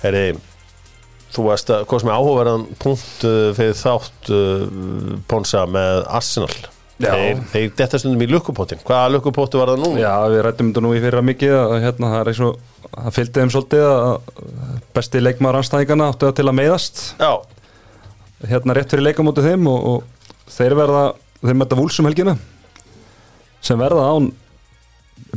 [0.04, 0.24] Herri
[1.34, 4.32] þú varst að, hvað sem er áhugaverðan punkt fyrir þátt
[5.32, 6.73] Ponsa með Arsenal.
[7.02, 8.84] Þeir, þeir detta stundum í lukkupottin.
[8.86, 9.96] Hvaða lukkupottu var það nú?
[10.00, 12.60] Já, við rættum þetta nú í fyrra mikið að hérna, það er og
[12.94, 17.04] það fylgdi þeim svolítið að besti leikmaður anstæðingana áttu það til að meiðast.
[17.18, 17.32] Já,
[18.50, 21.04] hérna rétt fyrir leikamóti þeim og, og þeir verða,
[21.42, 22.38] þeir mæta vúlsum helgina
[23.64, 24.32] sem verða án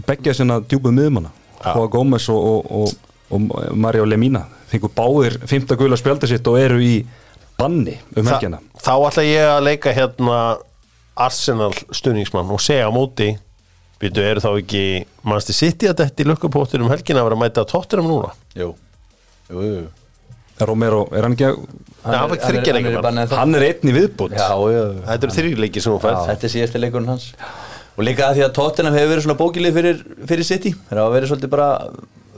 [0.06, 1.30] beggja sinna djúbu miðmanna
[1.62, 1.72] Já.
[1.72, 2.90] Hoa Gómez og, og, og,
[3.30, 6.98] og Mario Lemina fengur báðir fymta gula spjölda sitt og eru í
[7.56, 8.60] banni um helgina.
[8.76, 10.40] Þa, þá ætla ég að leika hérna
[11.16, 13.32] Arsenal stuðningsmann og segja á móti
[13.96, 14.80] Býtu, eru þá ekki
[15.24, 18.34] Manchester City að þetta í lukkupottin um helgina að vera að mæta tóttunum núna?
[18.52, 18.74] jú.
[19.46, 19.84] Jú, jú,
[20.66, 21.60] Romero, er hann ekki að
[22.06, 22.20] Já,
[23.34, 25.00] hann er einn í viðbútt Já, já, já.
[25.08, 26.20] Þetta eru þrjúleiki sem hún færð.
[26.28, 27.24] Þetta er síðasti leikurinn hans.
[27.96, 30.72] Og líka að því að Tottenham hefur verið svona bókilið fyrir, fyrir City.
[30.86, 31.68] Þeir hafa verið svolítið bara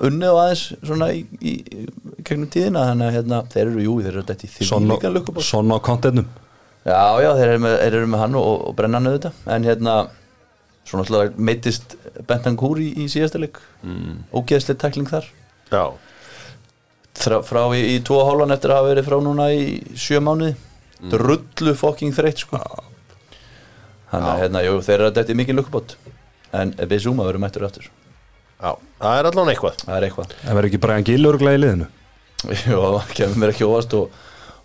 [0.09, 2.87] unnið og aðeins svona í, í, í gegnum tíðina.
[2.93, 6.31] Þannig að hérna, þeir eru, jú, þeir eru þetta í líka lukkubótt Svona á kontentnum
[6.89, 9.41] Já, já, þeir eru með, þeir eru með hann og, og brennan auðvitað.
[9.55, 9.97] En hérna,
[10.89, 11.97] svona alltaf meittist
[12.29, 13.61] Bentancur í, í síðasta leik.
[13.85, 14.23] Mm.
[14.33, 15.29] Ógeðslega tækling þar.
[15.69, 15.83] Já,
[17.19, 19.63] Þrá, Frá í, í tvo hálfan eftir að hafa verið frá núna í
[19.99, 20.55] sjö mánuði.
[21.11, 22.61] Drullu fokking þreytt sko.
[24.13, 25.97] Þannig að hérna, jú, þeir eru þetta í mikið lukkubót.
[26.57, 27.89] En við zooma verðum eftir aftur.
[28.59, 28.71] Já,
[29.03, 29.83] það er allan eitthvað.
[29.83, 30.33] Það er eitthvað.
[30.39, 31.89] Það verður ekki Brian Gill öruglega í liðinu?
[32.71, 34.17] Jó, það kemur mér ekki óvast og,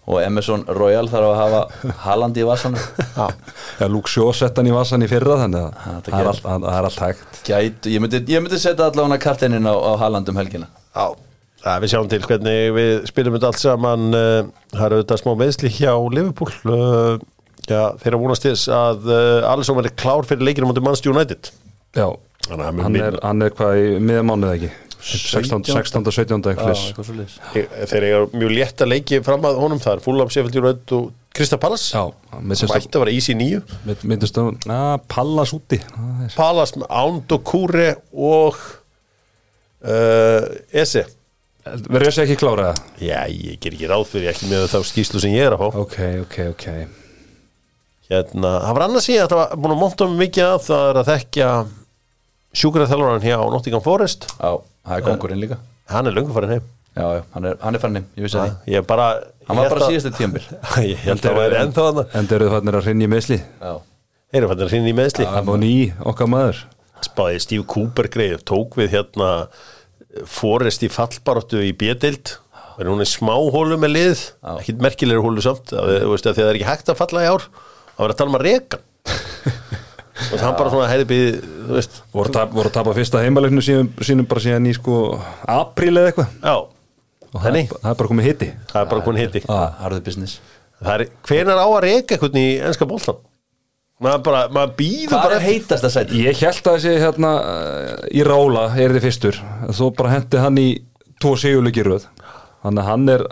[0.04, 2.80] og Emerson Royal þarf að hafa Haaland í vassanum
[3.16, 3.28] Já,
[3.80, 6.88] Já, Luke Shaw sett hann í vassan í fyrra þannig að það er það er
[6.90, 7.38] allt hægt.
[7.48, 10.68] Gæt, ég, myndi, ég myndi setja allavega kartinin á, á Haaland um helgina.
[10.92, 11.06] Já.
[11.64, 14.10] Það við sjáum til hvernig við spilum þetta allt saman.
[14.12, 16.52] Uh, Það eru auðvitað smá meðsli hjá Liverpool.
[16.68, 17.24] Uh,
[17.64, 21.54] Já, þeir eru vonast þess að uh, Alisson verði klár fyrir leikinu mútið Manchester United.
[21.96, 22.10] Já,
[22.44, 24.70] Þannig að hann er, hann er hvað í miða mánuð ekki
[25.04, 27.36] 16, 16, 17 Já, eitthvað eitthvað svo liðs
[27.92, 31.88] Þeir eiga mjög létt að leiki fram að honum Fulham, Sheffield United og Krista Pallas
[31.90, 33.64] sem ætti að vera easy nýju
[34.06, 35.80] myndist að, að Pallas úti.
[36.38, 38.60] Pallas Ánd og Kúri og
[39.82, 41.08] uh, Ese
[41.64, 42.80] Verður þessi ekki klára það?
[43.08, 45.78] Já, ég ger ekki ráð fyrir ekki með þá skýslu sem ég er að fá.
[45.80, 45.96] Ok,
[46.26, 46.66] ok, ok.
[48.12, 50.84] Hérna, það var annars í að það var búin að monta mig mikið að það
[50.90, 51.52] er að þekkja
[52.54, 54.30] sjúkra þjálfaran hér á Nottingham Forest.
[54.38, 54.52] Já,
[54.86, 55.60] það er kongurinn líka.
[55.92, 56.72] Hann er löngu farin heim.
[56.94, 58.58] Já, já, hann er, hann er farin heim, ég vissi það.
[58.70, 59.08] Ég bara
[59.48, 60.44] Hann var bara síðasti tíambil
[60.88, 62.04] Ég held að það væri ennþá þarna.
[62.16, 63.74] En þeir eru þarna að rinja í meðsli Já,
[64.40, 65.74] eru fannir að hrinna í meðsli Það var ný
[66.12, 66.62] okkar maður.
[67.04, 69.32] Spáði Steve Cooper greið tók við hérna
[70.30, 71.74] Forest í fallbaróttu í
[72.74, 74.22] og hún er smá hólu með lið?
[74.58, 77.44] Ekkit merkilegur hólu samt þú veist, að það er ekki hægt að falla í ár.
[77.94, 78.80] Að vera að tala um að reka
[80.30, 83.66] og það bara svona hefði býð þú veist, voru, tap, voru að tapa fyrsta heimaleiknu
[83.66, 85.02] sínum, sínum bara síðan í sko
[85.50, 86.40] apríl eða eitthvað.
[86.40, 86.56] Já.
[87.34, 90.02] Og það, er, það er bara komið hitti það er bara konin hitti ah, harðu
[90.06, 90.40] business.
[90.84, 93.22] Það er, hvenar á að reka eitthvað í ennska bóltan
[94.04, 96.22] maður bara, maður býður Hvað bara er heitast að sæti?
[96.24, 99.40] Ég held að þessi hérna eh, í rála er þið fyrstur.
[99.70, 100.68] Þó bara hendi hann í
[101.22, 102.08] tvo sigurleiki röð.
[102.64, 103.26] Þannig að hann er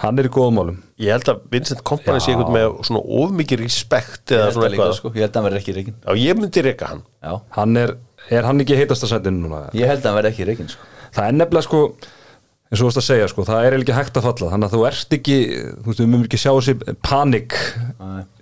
[0.00, 0.78] hann er í góðum málum.
[1.02, 4.70] Ég held að Vincent Kompany sé eitthvað með svona ofmikið respekt Ég eða held svona
[4.70, 4.94] eitthvað.
[4.98, 7.02] sko, ég held að hann verði ekki reikin já, ég myndi reka hann.
[7.22, 7.94] Já, hann er,
[8.30, 9.60] er hann ekki heitast að sætinu núna?
[9.76, 10.90] Ég held að hann verði ekki reikin sko.
[11.12, 11.82] það er nefnilega sko
[12.72, 14.46] eins og þú veist að segja sko, það er ekki hægt að falla.
[14.54, 15.34] Þannig að þú ert ekki,
[15.76, 17.56] þú veist, við mögum ekki sjá þessi panik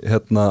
[0.07, 0.45] hérna,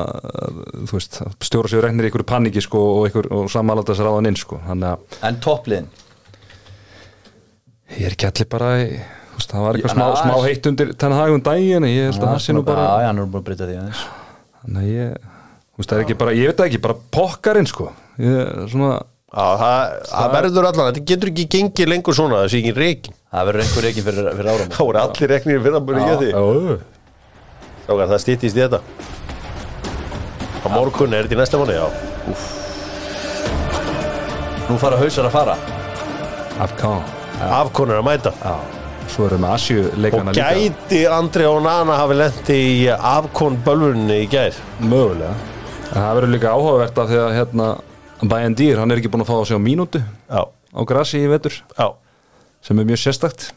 [0.83, 4.27] þú veist stjóra sér regnir í einhverju paniki sko og, einhver, og samanlata sér áðan
[4.33, 4.59] inn sko.
[4.67, 5.87] Þannig að En toppliðin?
[7.95, 8.99] Ég er ekki allir bara í,
[9.39, 12.33] veist, það var eitthvað smá, smá heitt undir þennan hagum daginn en ég held að
[12.33, 14.01] það sé nú bara Já, já, hann er bara að breyta því aðeins.
[14.59, 15.29] Þannig að ég,
[15.69, 17.87] þú veist, það er ekki bara ég veit það ekki, bara pokkarinn sko.
[18.19, 22.61] Ég, svona, Já, það, það verður allan, þetta getur ekki gengið lengur svona, það sé
[22.63, 25.85] ekki reikin Það verður einhver reikin fyrir, fyrir áram þá voru allir reknir fyrir að
[25.85, 26.79] búin ekki að því ó,
[27.83, 28.79] Strákar, það stýttist í þetta.
[30.61, 31.85] Á morgun er þetta í næsta mánu, já.
[34.69, 35.55] Nú fara hausar að fara.
[36.61, 37.01] Afkán
[37.39, 38.33] afkonur að mæta.
[38.43, 38.78] Já,
[39.13, 40.49] svo erum við Asju og leikana líka.
[40.55, 44.57] gæti Andri og Nana hafi lendi í afkon bölvunni í gær?
[44.81, 45.35] Mögulega.
[45.89, 47.69] En það verður líka áhugavert af því að hérna
[48.19, 51.29] Bæjan Dýr, hann er ekki búin að fá að sjá mínútu já, á grassi í
[51.31, 51.55] vetur.
[51.77, 51.87] Já.
[52.61, 53.49] Sem er mjög sérstakt.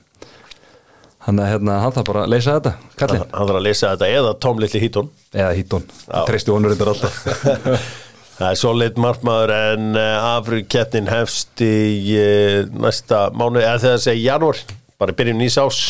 [1.26, 4.06] Hann er hérna, hann þarf bara að leysa þetta kallinn, hann þarf að lesa þetta
[4.20, 5.84] eða Tom Little Hítón eða hítón
[6.26, 7.20] treysti honur þetta alltaf.
[8.32, 14.02] Það er solid markmaður en uh, afrikettin hefst í uh, næsta mánu eða þegar það
[14.06, 14.62] segja janúar,
[15.02, 15.80] bara byrjun nýs ás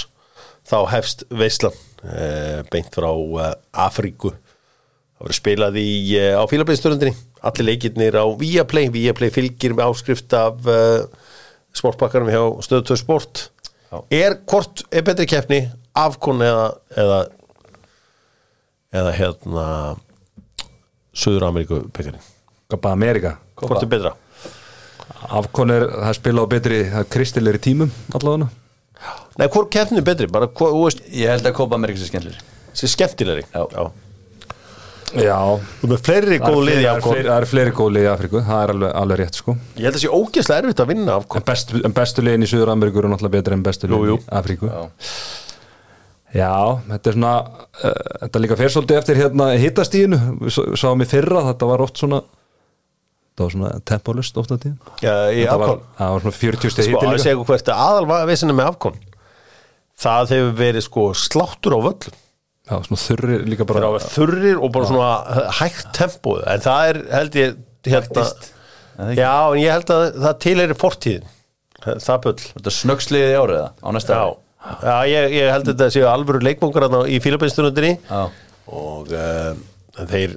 [0.69, 3.53] þá hefst veislan uh, beint frá uh,
[3.85, 4.33] Afríku.
[4.33, 10.37] Það verður spilað í uh, á fílabæðstörundinni, allir leikirnir á Viaplay, Viaplay fylgir með áskrift
[10.39, 11.05] af uh,
[11.77, 13.47] sportbakkarum hjá stöðu 2 sport.
[14.13, 15.67] Er hvort, er betri keppni
[15.99, 17.19] afkon eða eða,
[18.97, 19.67] eða hérna
[21.13, 22.25] Suður Ameríku pekkarinn
[22.73, 24.15] Gabba Amerika hvort er betra?
[25.29, 28.49] Afkon er, það spila á betri það kristilegri tímum allavega
[29.39, 32.41] Nei, hvort keppni er betri, bara þú veist, Ég held að Copa America sé skemmtilegri.
[32.77, 33.45] Sé skemmtilegri?
[33.53, 33.91] Já.
[35.13, 35.39] já,
[35.83, 37.91] Þú með fleiri það góð er liði fleiri- það er fleiri- það er fleiri góð
[37.97, 38.43] liði í Afríku.
[38.47, 39.57] Það er alveg, alveg rétt sko.
[39.77, 42.51] Ég held að sé ógeðslega erfitt að vinna en, afkon best, en bestu liðin í
[42.53, 44.71] Suður Ameríku eru náttúrulega betri en bestu liðin í Afríku.
[44.73, 44.91] Já.
[46.33, 46.53] Já,
[46.89, 47.33] þetta er svona
[47.85, 50.21] uh, þetta líka fer svolítið eftir hérna hittastíðinu,
[50.81, 52.23] sáum í fyrra þetta var oft svona
[53.33, 56.75] það var svona tempólust ofta tíðin Já, í það var, afkon það var svona 40
[56.75, 58.99] stið Sko, að segja hvert aðal vissinni með afkon
[60.03, 62.19] það hefur verið sko sláttur á völlum
[62.63, 66.91] Já, svona þurri líka það bara er þurrir og bara svona hægt tempóð en það
[66.93, 67.57] er held ég
[67.89, 68.53] hérna, Taktist.
[68.53, 69.23] Er það ekki?
[69.25, 71.27] já en ég held að það tilheyri fortíðin
[71.83, 73.71] það bull Þetta snöggsliðið í árið eða?
[73.83, 74.39] Á næsta já, ári?
[74.87, 78.21] já ég, ég held að þetta séu alvöru leikbóngar þarna í fílabeinstunundinni Já.
[78.71, 79.57] og uh,
[80.13, 80.37] þeir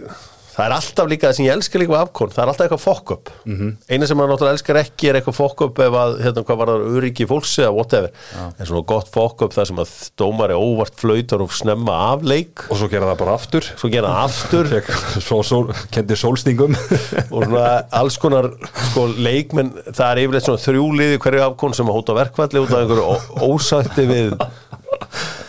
[0.55, 2.83] það er alltaf líka það sem ég elska líka með afkon það er alltaf eitthvað
[2.85, 3.71] fokk-up Mhm.
[3.91, 6.85] eina sem maður náttúrulega elskar ekki er eitthvað fokk-up ef að, hérna, hvað var það,
[6.99, 8.11] öryggi fólks eða whatever,
[8.59, 12.77] en svona gott fokk-up það sem að dómari óvart flautar og snemma af leik, og
[12.79, 13.67] svo gera það bara aftur.
[13.75, 14.71] Svo gera það aftur.
[15.25, 16.75] Svo sól, kendi sólstingum.
[17.35, 18.47] Og svona alls konar
[18.91, 22.83] sko, leikmenn, það er yfirleitt svona þrjúliði hverju afkon sem að hóta verkvalli út af
[22.85, 24.37] einhverju ósætti við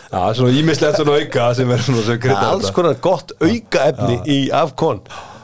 [0.06, 4.36] Já, svona ímislegt svona auka sem er svona sem krydda alls konar gott aukaefni í
[4.54, 5.00] afkon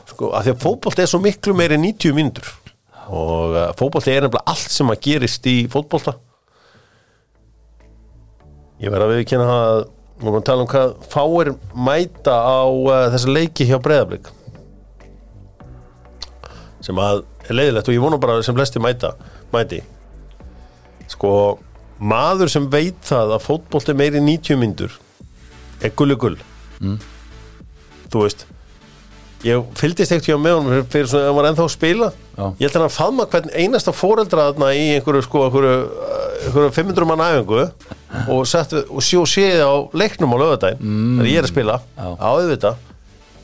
[0.07, 2.47] sko, af því að fótbolt er svo miklu meiri en 90 mínútur.
[3.11, 6.15] Og uh, fótbolt er nefnilega allt sem að gerist í fótbolta.
[8.79, 9.81] Ég verð að viðkynna að
[10.23, 11.51] við erum að tala um hvað fáir
[11.89, 14.31] mæta á uh, þessa leiki hjá breyðablík
[16.83, 19.13] sem að er leiðilegt og ég vona bara að sem flesti mæta
[19.53, 19.81] mæti.
[21.11, 21.33] Sko
[21.99, 24.95] maður sem veit það að fótbolt er meiri en 90 myndur
[25.83, 26.37] er gulli gull
[28.13, 28.45] þú veist
[29.43, 32.45] ég fylgdist ekkert hjá með honum fyrir- svona að hann var ennþá að spila Já.
[32.59, 35.73] ég held að hann faðma hvern einasta fóreldra í einhverju sko einhverju,
[36.47, 37.59] einhverju 500 mann æfingu
[38.29, 41.19] og, og sjó séð á leiknum á lögadaginn mm.
[41.19, 42.07] þegar ég er að spila Já.
[42.15, 42.75] á auðvitað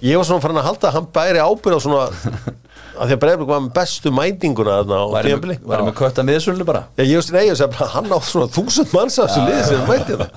[0.08, 2.04] ég var svona farin að halda að hann bæri ábyrð á svona
[3.00, 6.28] að því að Breiðblik var með bestu mætinguna þarna á með, væri með kött að
[6.30, 9.30] miðsölinu bara Já, ég veist, nei, ég segi bara, hann á svona þúsund manns af
[9.30, 10.30] þessu liði sem mæti það.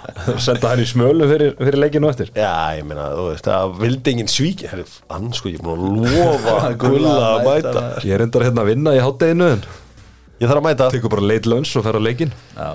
[0.46, 4.14] senda hann í smölu fyrir, fyrir leikinu eftir Já, ég meina, þú veist, það vildi
[4.14, 4.68] enginn svíki.
[4.70, 7.84] Herri, hann sko, ég er búin að lofa gulla að mæta.
[8.04, 9.64] ég er endar hérna að vinna í hátteginu en
[10.40, 10.86] Ég þarf að mæta.
[10.94, 12.70] tekur bara leit lönns og fer á leikin Já,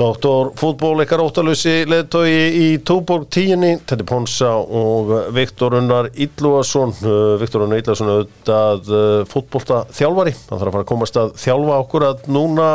[0.00, 6.94] Doktor fútból ykkar óttalusi leðtói í Túborg tíunni, Tetti Ponsa og Viktor Unnar Ítluason.
[7.40, 10.32] Viktor Unnar Ítluason auðvitað uh, fútbólta þjálfari.
[10.48, 12.68] Hann þarf að fara að komast að þjálfa okkur að núna,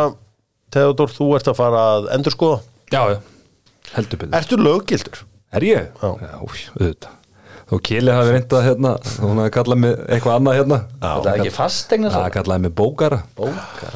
[0.76, 2.59] Theodor, þú ert að fara að endurskoða.
[2.93, 3.17] já, já,
[3.95, 5.23] heldur betur Ertu löggildur?
[5.55, 5.89] er ég?
[6.03, 6.38] Já.
[6.45, 7.21] új, auðvitað
[7.65, 8.91] þó Kili hafi reyndað hérna
[9.23, 13.21] hún hafi kallað mig eitthvað annað hérna þetta er ekki fastegna það kallaði mig bókara
[13.39, 13.95] Bókar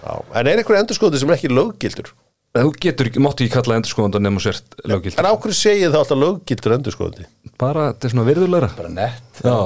[0.00, 0.14] Já.
[0.32, 2.14] En er einhver endurskoði sem er ekki löggildur?
[2.56, 6.00] Þú getur ekki, máttu ekki kalla endurskoðanda nema sért lögild En á hverju segið það
[6.02, 7.26] alltaf löggildur endurskoðandi?
[7.60, 8.70] bara, þetta er svona virðulegra.
[8.78, 9.56] Bara nett já,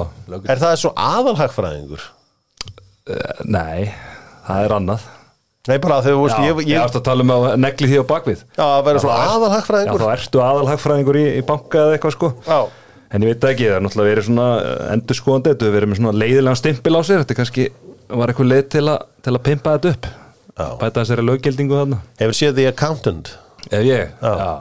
[0.51, 2.01] Er það svo aðalhagfræðingur?
[3.05, 3.91] Eh, nei,
[4.47, 5.05] það er annað.
[5.65, 7.87] Nei, bara þegar þú veist, já, ég, ég ég, ætti að tala um að negli
[7.89, 11.23] því á bakvið já, að vera svona Já, er- já, aðalhagfræðingur þá ertu aðalhagfræðingur í,
[11.39, 12.29] í banka eða eitthvað sko.
[12.45, 12.59] Já,
[13.15, 14.45] En ég veit ekki, það er náttúrulega verið svona
[14.91, 17.65] endur skoðandi, þetta hefur verið með svona leiðilegan stimpil á sér, þetta er kannski
[18.09, 20.09] var eitthvað leið til, a, til að pimpa þetta upp.
[20.09, 20.24] Já.
[20.55, 21.97] Bæta þessari löggildingu þarna.
[22.21, 23.33] Hefur séð The Accountant?
[23.71, 24.53] Ef ég, Já.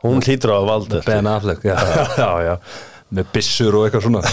[0.00, 1.74] Hún hlýtur á að valda Ben Affleck já,
[2.22, 2.52] já, já,
[3.12, 4.22] með byssur og eitthvað svona.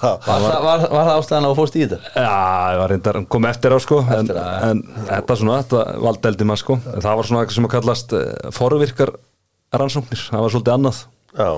[0.00, 1.98] Var, það, var, var það ástæðan að þú fórst í þetta?
[2.16, 2.32] Já,
[2.74, 4.70] ég var reyndar, kom eftir á sko en, Eftir á, já.
[4.72, 4.80] en
[5.12, 6.78] þetta svona, þetta valdeldi maður sko.
[6.90, 8.24] En það var svona eitthvað sem að kallast uh,
[8.56, 9.12] forvirkar
[9.78, 11.00] rannsóknir, það var svolítið annað.
[11.38, 11.50] Já,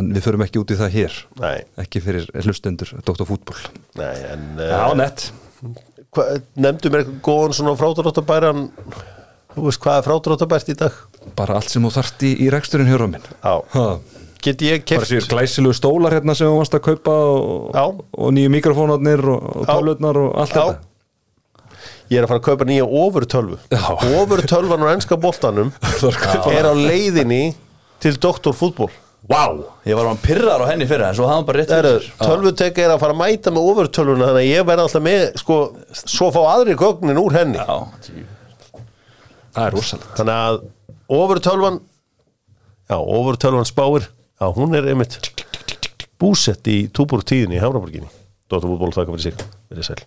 [0.00, 1.20] en við förum ekki út í það hér.
[1.44, 3.22] Nei, ekki fyrir hlustendur, Dr.
[3.28, 3.60] Fútból
[4.00, 5.28] nei En Já, uh, nett.
[5.30, 5.43] hva,
[6.56, 8.68] nefndu mér eitthvað góðan svona frádráttabæran
[9.54, 10.94] Þú veist hvað er frádráttabært í dag?
[11.38, 13.28] bara allt sem þú þarft í, í reksturinn hér á minn
[14.44, 18.34] get ég bara keft sér glæsilegu stólar hérna sem þú varst að kaupa og, og
[18.36, 20.60] nýju mikrofónarnir og, og tálutnar og allt Já.
[20.60, 20.90] þetta.
[22.12, 23.56] Ég er að fara að kaupa nýja ofurtölvu.
[23.72, 23.84] Já.
[24.20, 27.42] Ofurtölvan á ennska boltanum Það er á leiðinni
[28.04, 28.52] til Doktor
[29.24, 29.44] Vá,
[29.88, 32.16] ég var hann pyrrar á henni fyrir en svo hafði hann bara rétt fyrir sér.
[32.20, 35.56] tölvutek er að fara að mæta með ofurtölvuna þannig að ég verði alltaf með sko,
[36.02, 37.56] svo fá aðri gögnin úr henni.
[37.56, 37.76] Já,
[39.56, 40.10] það er rosalegt.
[40.18, 40.58] Þannig að
[41.20, 41.80] ofurtölvan
[42.90, 45.18] já, ofurtölvan spáir já, hún er einmitt
[46.20, 48.10] búsett í túbúr tíðinni í Hafraborginni
[48.50, 50.04] Dóttar fútból þakka fyrir sig, verið sæl